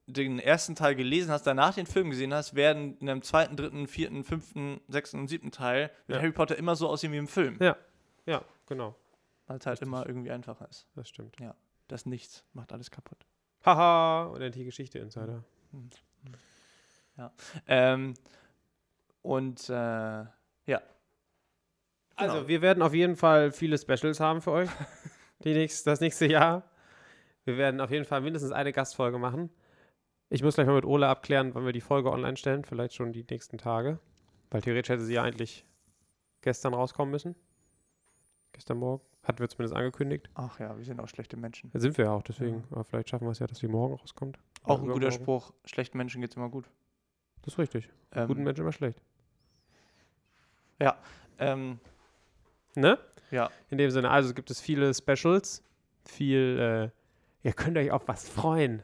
[0.07, 3.85] den ersten Teil gelesen hast, danach den Film gesehen hast, werden in einem zweiten, dritten,
[3.87, 6.21] vierten, fünften, sechsten und siebten Teil wird Ja.
[6.23, 7.57] Harry Potter immer so aussehen wie im Film.
[7.61, 7.75] Ja.
[8.25, 8.95] Ja, genau.
[9.47, 9.87] Weil es halt Richtig.
[9.87, 10.87] immer irgendwie einfacher ist.
[10.95, 11.35] Das stimmt.
[11.89, 13.25] Das Nichts macht alles kaputt.
[13.65, 15.43] Haha, und dann die Geschichte Insider.
[17.67, 18.13] Ähm,
[19.21, 20.81] und äh, ja.
[22.15, 22.47] Also, Genau.
[22.47, 24.69] wir werden auf jeden Fall viele Specials haben für euch.
[25.43, 26.63] Die nächst, das nächste Jahr.
[27.45, 29.49] Wir werden auf jeden Fall mindestens eine Gastfolge machen.
[30.29, 32.63] Ich muss gleich mal mit Ole abklären, wann wir die Folge online stellen.
[32.63, 33.99] Vielleicht schon die nächsten Tage.
[34.51, 35.65] Weil theoretisch hätte sie ja eigentlich
[36.41, 37.35] gestern rauskommen müssen.
[38.51, 39.08] Gestern Morgen.
[39.23, 40.29] Hatten wir zumindest angekündigt.
[40.33, 41.69] Ach ja, wir sind auch schlechte Menschen.
[41.71, 42.63] Da sind wir ja auch, deswegen.
[42.71, 44.39] Aber vielleicht schaffen wir es ja, dass sie morgen rauskommt.
[44.63, 45.11] Auch Oder ein guter.
[45.11, 46.69] Spruch, schlechten Menschen geht's immer gut.
[47.41, 47.89] Das ist richtig.
[48.11, 49.01] Ähm, Guten Menschen immer schlecht.
[51.37, 51.79] ähm,
[52.75, 52.97] Ne?
[53.31, 53.49] Ja.
[53.69, 55.63] In dem Sinne, also gibt es viele Specials.
[56.05, 56.91] Viel,
[57.43, 58.83] äh, ihr könnt euch auf was freuen.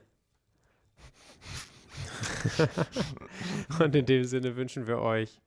[3.79, 5.41] Und in dem Sinne wünschen wir euch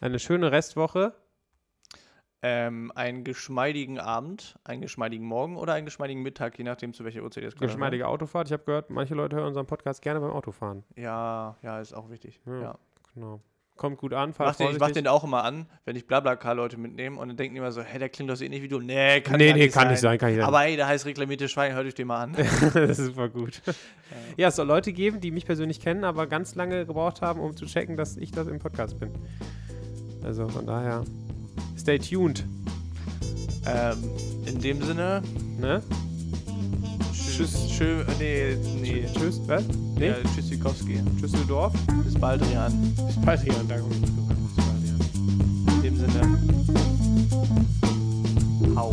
[0.00, 1.14] eine schöne Restwoche.
[2.46, 7.22] Ähm, einen geschmeidigen Abend, einen geschmeidigen Morgen oder einen geschmeidigen Mittag, je nachdem, zu welcher
[7.22, 8.48] Uhrzeit ihr es gerade Geschmeidige Autofahrt.
[8.48, 10.84] Ich habe gehört, manche Leute hören unseren Podcast gerne beim Autofahren.
[10.94, 12.38] Ja, ja, ist auch wichtig.
[12.44, 12.78] Ja, Ja.
[13.14, 13.40] Genau.
[13.76, 16.76] Kommt gut an, Mach fahrt den, ich mach den auch immer an, wenn ich Blablacar-Leute
[16.76, 18.78] mitnehme und dann denken die immer so, hey, der klingt doch so ähnlich wie du.
[18.78, 19.90] Nee, kann nee, nee, nicht kann sein.
[19.92, 20.46] nicht sein, kann nicht sein.
[20.46, 22.32] Aber ey, da heißt reklamierte Schwein, hört euch den mal an.
[22.74, 23.62] das ist super gut.
[24.36, 27.56] Ja, es soll Leute geben, die mich persönlich kennen, aber ganz lange gebraucht haben, um
[27.56, 29.10] zu checken, dass ich das im Podcast bin.
[30.22, 31.04] Also von daher,
[31.76, 32.44] Stay tuned.
[33.66, 33.98] Ähm,
[34.46, 35.22] in dem Sinne,
[35.58, 35.82] ne?
[37.12, 39.04] Tschüss, tschö, nee, nee.
[39.12, 39.64] Tschüss, was?
[39.98, 40.08] Nee?
[40.08, 41.00] Ja, tschüss, Sikowski.
[41.18, 41.72] Tschüss, Dorf.
[42.04, 42.94] Bis bald, Rian.
[43.06, 43.66] Bis bald, Rian.
[43.68, 43.84] Danke.
[43.88, 44.00] Bis
[44.56, 45.00] bald, Rian.
[45.76, 46.22] In dem Sinne.
[48.76, 48.90] Hau.